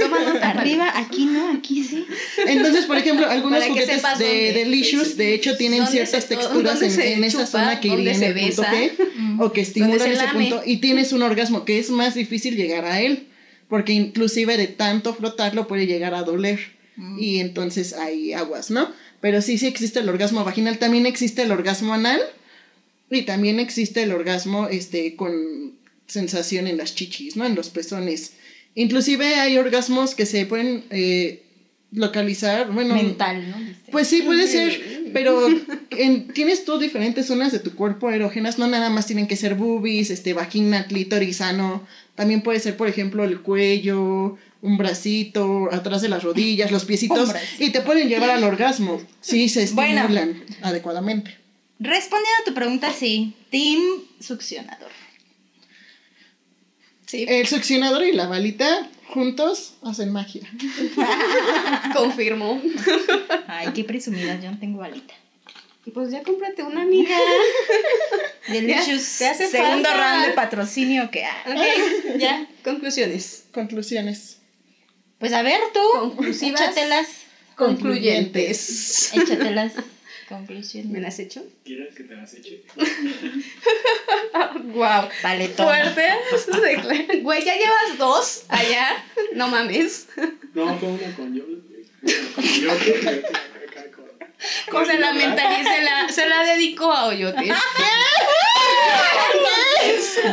[0.00, 0.50] Toma nota.
[0.50, 2.04] Arriba, aquí no, aquí sí.
[2.44, 7.78] Entonces, por ejemplo, algunos juguetes de Delicious, de hecho, tienen ciertas texturas en, esa zona
[7.80, 11.78] que viene el punto G, o que estimulan ese punto, y tienes un orgasmo que
[11.78, 13.28] es más difícil llegar a él,
[13.68, 17.18] porque inclusive de tanto frotarlo puede llegar a doler, mm.
[17.18, 18.92] y entonces hay aguas, ¿no?
[19.20, 22.20] Pero sí, sí existe el orgasmo vaginal, también existe el orgasmo anal,
[23.10, 25.72] y también existe el orgasmo este, con
[26.06, 27.46] sensación en las chichis, ¿no?
[27.46, 28.32] En los pezones.
[28.74, 31.42] Inclusive hay orgasmos que se pueden eh,
[31.92, 32.94] localizar, bueno...
[32.94, 33.56] Mental, ¿no?
[33.92, 35.48] Pues sí, puede ser, pero
[36.34, 40.10] tienes tú diferentes zonas de tu cuerpo erógenas, no nada más tienen que ser boobies,
[40.10, 46.08] este, vagina, clítoris, ano, también puede ser, por ejemplo, el cuello, un bracito, atrás de
[46.08, 51.36] las rodillas, los piecitos, y te pueden llevar al orgasmo, si se estimulan adecuadamente.
[51.78, 53.34] Respondiendo a tu pregunta, sí.
[53.50, 53.80] Team
[54.20, 54.90] succionador.
[57.04, 57.26] Sí.
[57.28, 60.48] El succionador y la balita juntos hacen magia.
[61.94, 62.58] Confirmo.
[63.46, 65.12] Ay, qué presumida, yo no tengo balita.
[65.92, 67.14] Pues ya cómprate una amiga.
[68.48, 69.18] Delicious.
[69.18, 72.48] ¿Te hace Segundo round de patrocinio que Ok, ya.
[72.64, 73.44] Conclusiones.
[73.52, 74.33] Conclusiones.
[75.18, 76.22] Pues a ver tú.
[76.22, 77.08] Échatelas.
[77.56, 79.12] Concluyentes.
[79.14, 79.72] Échatelas.
[80.28, 80.90] Conclusión.
[80.90, 81.44] ¿Me las has hecho?
[81.64, 82.62] ¿Quieres que te las eche?
[84.72, 85.08] wow.
[85.22, 85.92] Vale, toma.
[85.92, 87.20] Fuerte.
[87.22, 89.04] Güey, ya llevas dos allá.
[89.34, 90.06] No mames.
[90.54, 91.44] No, fue una con yo.
[92.34, 92.70] Con yo.
[94.70, 97.52] Con se la mentaliza, se la, se la dedicó a Oyote.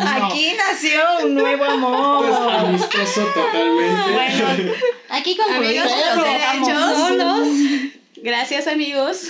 [0.06, 2.26] Aquí nació un nuevo amor.
[2.26, 4.12] Pues amistoso totalmente.
[4.12, 4.74] Bueno,
[5.10, 7.48] aquí concluimos los derechos solos.
[8.18, 9.30] Gracias, amigos.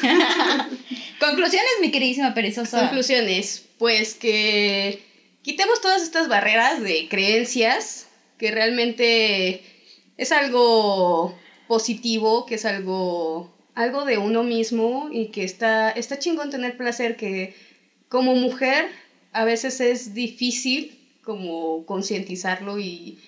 [1.19, 2.79] Conclusiones, mi queridísima perezosa.
[2.79, 5.01] Conclusiones, pues que
[5.43, 8.07] quitemos todas estas barreras de creencias,
[8.37, 9.63] que realmente
[10.17, 16.49] es algo positivo, que es algo, algo de uno mismo y que está, está chingón
[16.49, 17.53] tener placer, que
[18.09, 18.85] como mujer
[19.31, 23.19] a veces es difícil como concientizarlo y,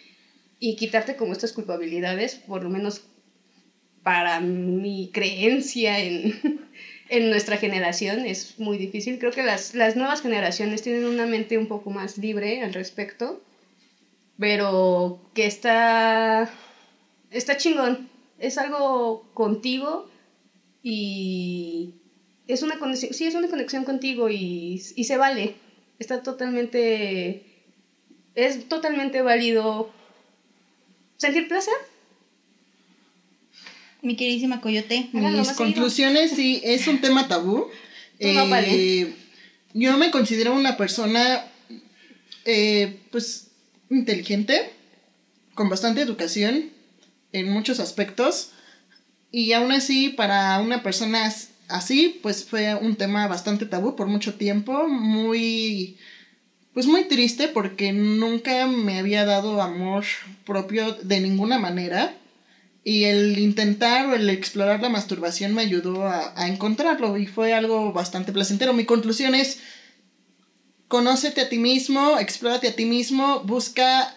[0.59, 3.03] y quitarte como estas culpabilidades, por lo menos
[4.03, 6.69] para mi creencia en,
[7.29, 9.17] nuestra generación es muy difícil.
[9.17, 13.41] Creo que las, nuevas generaciones tienen una mente un poco más libre al respecto,
[14.37, 16.49] pero que está,
[17.31, 18.09] está chingón.
[18.39, 20.09] Es algo contigo
[20.83, 21.93] y
[22.47, 25.55] es una conexión, sí, es una conexión contigo y, y se vale.
[25.99, 27.43] Está totalmente,
[28.35, 29.89] es totalmente válido
[31.17, 31.73] sentir placer
[34.03, 35.07] mi queridísima Coyote.
[35.13, 37.65] Mis conclusiones, sí, es un tema tabú.
[38.19, 39.13] Eh,
[39.73, 41.43] yo me considero una persona,
[42.45, 43.47] eh, pues,
[43.89, 44.71] inteligente,
[45.55, 46.69] con bastante educación
[47.33, 48.51] en muchos aspectos.
[49.35, 51.33] Y aún así, para una persona
[51.67, 55.97] así, pues fue un tema bastante tabú por mucho tiempo, muy,
[56.71, 60.05] pues muy triste porque nunca me había dado amor
[60.45, 62.15] propio de ninguna manera.
[62.83, 67.91] Y el intentar o el explorar la masturbación me ayudó a, encontrarlo y fue algo
[67.91, 68.71] bastante placentero.
[68.73, 69.57] Mi conclusión es,
[70.87, 74.13] conócete a ti mismo, explórate a ti mismo, busca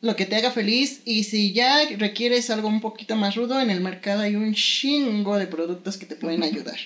[0.00, 3.70] lo que te haga feliz y si ya requieres algo un poquito más rudo, en
[3.70, 6.78] el mercado hay un chingo de productos que te pueden ayudar.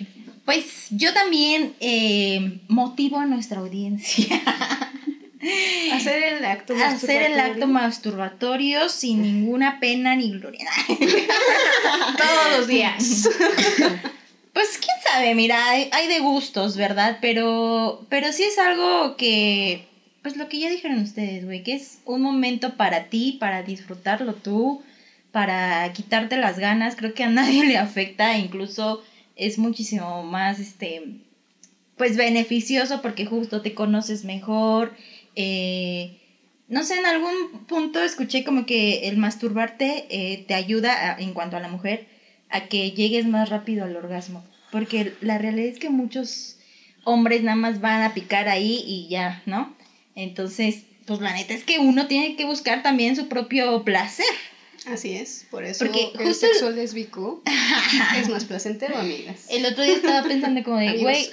[0.45, 4.41] Pues yo también eh, motivo a nuestra audiencia
[5.93, 6.95] Hacer el acto masturbatorio.
[6.97, 10.71] Hacer el acto masturbatorio sin ninguna pena ni gloria.
[10.89, 13.29] Todos los días.
[14.53, 17.19] Pues quién sabe, mira, hay, de gustos, ¿verdad?
[17.21, 19.85] Pero, pero sí es algo que,
[20.25, 24.35] pues lo que ya dijeron ustedes, güey, que es un momento para ti, para disfrutarlo
[24.35, 24.83] tú,
[25.31, 26.97] para quitarte las ganas.
[26.97, 29.01] Creo que a nadie le afecta, incluso
[29.37, 31.03] es muchísimo más, este,
[31.97, 34.93] pues beneficioso porque justo te conoces mejor
[35.37, 36.19] eh,
[36.69, 41.57] no sé, en algún punto escuché como que el masturbarte eh, te ayuda en cuanto
[41.57, 42.07] a la mujer
[42.51, 44.43] a que llegues más rápido al orgasmo.
[44.71, 46.57] Porque la realidad es que muchos
[47.05, 49.73] hombres nada más van a picar ahí y ya, ¿no?
[50.15, 54.27] Entonces, pues la neta es que uno tiene que buscar también su propio placer.
[54.87, 57.43] Así es, por eso Porque el justo sexo lésbico
[58.19, 59.47] es más placentero, amigas.
[59.51, 61.29] El otro día estaba pensando como de, güey,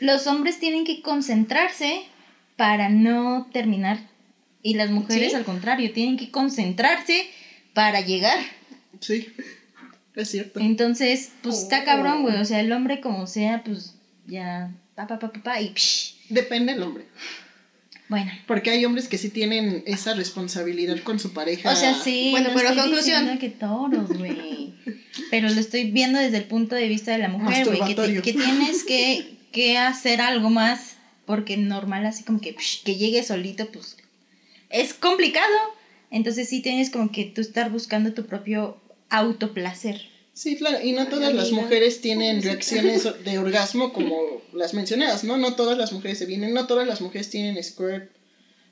[0.00, 2.02] los hombres tienen que concentrarse
[2.56, 3.98] para no terminar.
[4.62, 5.36] Y las mujeres, Sí.
[5.36, 7.28] al contrario, tienen que concentrarse
[7.74, 8.38] para llegar.
[9.00, 9.28] Sí,
[10.14, 10.60] es cierto.
[10.60, 11.84] Entonces, pues está Oh.
[11.84, 12.36] cabrón, güey.
[12.40, 13.94] O sea, el hombre como sea, pues
[14.26, 16.14] ya, pa, pa, pa, pa, pa, y psh.
[16.30, 17.04] Depende del hombre.
[18.08, 18.30] Bueno.
[18.46, 21.72] Porque hay hombres que sí tienen esa responsabilidad con su pareja.
[21.72, 22.28] O sea, sí.
[22.30, 23.38] Bueno, no pero estoy conclusión.
[23.38, 24.74] que toros, güey.
[25.30, 27.94] Pero lo estoy viendo desde el punto de vista de la mujer, güey.
[28.22, 30.96] Que tienes que, que hacer algo más.
[31.24, 33.96] Porque normal, así como que, psh, que llegue solito, pues
[34.70, 35.56] es complicado.
[36.10, 38.80] Entonces sí tienes como que tú estar buscando tu propio
[39.10, 40.08] autoplacer.
[40.36, 44.14] Sí, claro, y no todas las mujeres tienen reacciones de orgasmo como
[44.52, 45.38] las mencionadas, ¿no?
[45.38, 48.10] No todas las mujeres se vienen, no todas las mujeres tienen squirt.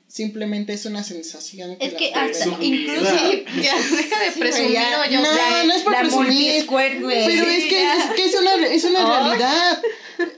[0.07, 3.01] Simplemente es una sensación que Es que hasta incluso
[3.63, 5.01] ya, deja de Sí, presumir, ya.
[5.01, 5.63] oye, No, ya.
[5.65, 6.65] no es por presumir.
[6.67, 6.99] güey.
[7.01, 9.23] Pero Sí, es que, es que es una, es una Oh.
[9.27, 9.81] realidad.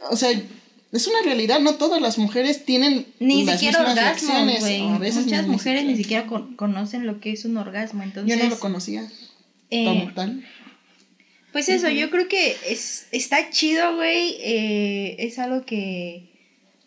[0.10, 0.32] O sea,
[0.94, 4.34] es una realidad, no todas las mujeres tienen Ni las siquiera mismas orgasmo,
[4.96, 6.24] a veces Muchas ni mujeres ni siquiera.
[6.24, 8.38] siquiera con- conocen lo que es un orgasmo, entonces...
[8.38, 9.06] Yo no lo conocía
[9.70, 10.46] eh, como tal.
[11.52, 14.36] Pues eso, yo creo que es, está chido, güey.
[14.40, 16.28] eh, es algo que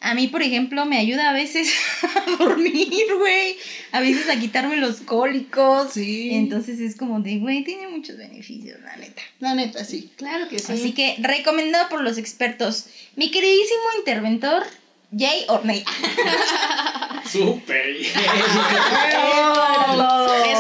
[0.03, 1.71] a mí, por ejemplo, me ayuda a veces
[2.03, 3.57] a dormir, güey.
[3.93, 5.93] A veces a quitarme los cólicos.
[5.93, 6.31] Sí.
[6.33, 9.21] Entonces es como de, güey, tiene muchos beneficios, la neta.
[9.41, 10.11] La neta, sí.
[10.17, 10.73] Claro que sí.
[10.73, 12.87] Así que recomendado por los expertos.
[13.15, 14.63] Mi queridísimo interventor,
[15.17, 15.85] Jay Orney.
[17.31, 17.97] Súper.
[18.01, 18.17] Esa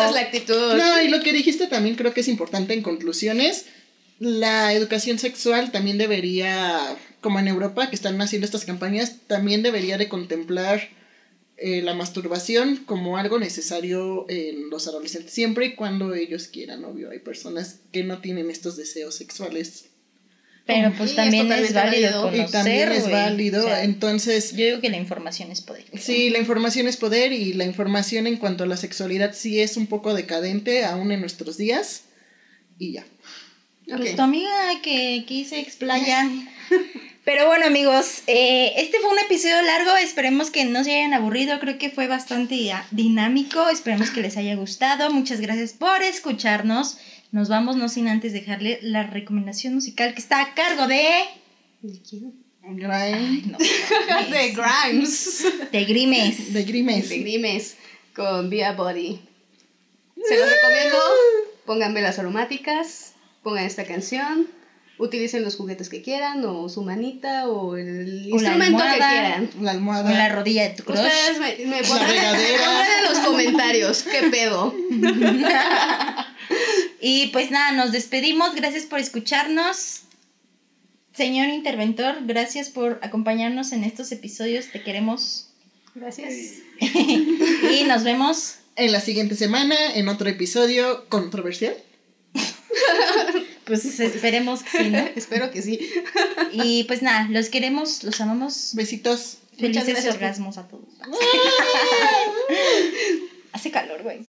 [0.06, 0.74] es la actitud.
[0.74, 3.64] No, y lo que dijiste también creo que es importante en conclusiones.
[4.20, 6.78] La educación sexual también debería,
[7.22, 10.90] como en Europa, que están haciendo estas campañas, también debería de contemplar
[11.56, 17.08] eh, la masturbación como algo necesario en los adolescentes, siempre y cuando ellos quieran, obvio.
[17.10, 19.86] Hay personas que no tienen estos deseos sexuales
[20.66, 22.46] Pero pues también es, válido válido.
[22.46, 23.64] y también es válido.
[23.64, 25.86] O sea, Entonces, yo digo que la información es poder.
[25.98, 29.78] Sí, la información es poder y la información en cuanto a la sexualidad sí es
[29.78, 32.02] un poco decadente aún en nuestros días.
[32.78, 33.06] Y ya.
[33.96, 34.16] Pues Ok.
[34.16, 34.50] tu amiga
[34.82, 36.28] que quise explaya.
[37.24, 39.96] Pero bueno, amigos, eh, este fue un episodio largo.
[39.96, 41.60] Esperemos que no se hayan aburrido.
[41.60, 43.68] Creo que fue bastante dinámico.
[43.68, 45.10] Esperemos que les haya gustado.
[45.10, 46.98] Muchas gracias por escucharnos.
[47.32, 51.04] Nos vamos, no sin antes dejarle la recomendación musical que está a cargo de.
[51.82, 52.32] ¿De quién?
[52.62, 53.46] Grimes.
[53.46, 53.58] No,
[54.30, 55.44] De Grimes.
[55.72, 56.52] de Grimes.
[56.52, 57.08] De Grimes.
[57.08, 57.76] De Grimes
[58.14, 59.20] con Via Body.
[60.26, 60.98] Se los recomiendo.
[61.66, 63.09] Pongan velas aromáticas.
[63.42, 64.48] Pongan esta canción.
[64.98, 66.44] Utilicen los juguetes que quieran.
[66.44, 67.48] O su manita.
[67.48, 69.50] O el O la instrumento que quieran.
[69.60, 70.04] La almohada.
[70.04, 70.98] Con la rodilla de tu crush.
[70.98, 74.02] Ustedes me, me pondrán en los comentarios.
[74.02, 74.74] ¿Qué pedo?
[77.00, 78.54] Y pues nada, nos despedimos.
[78.54, 80.02] Gracias por escucharnos.
[81.14, 84.66] Señor interventor, gracias por acompañarnos en estos episodios.
[84.70, 85.48] Te queremos.
[85.94, 86.34] Gracias.
[86.80, 88.56] Y nos vemos.
[88.76, 91.74] En la siguiente semana, en otro episodio controversial.
[93.64, 94.98] Pues esperemos que sí, ¿no?
[95.14, 95.78] Espero que sí.
[96.50, 98.72] Y pues nada, los queremos, los amamos.
[98.74, 99.38] Besitos.
[99.58, 100.88] Muchas Felices gracias orgasmos a todos.
[103.52, 104.29] Hace calor, güey.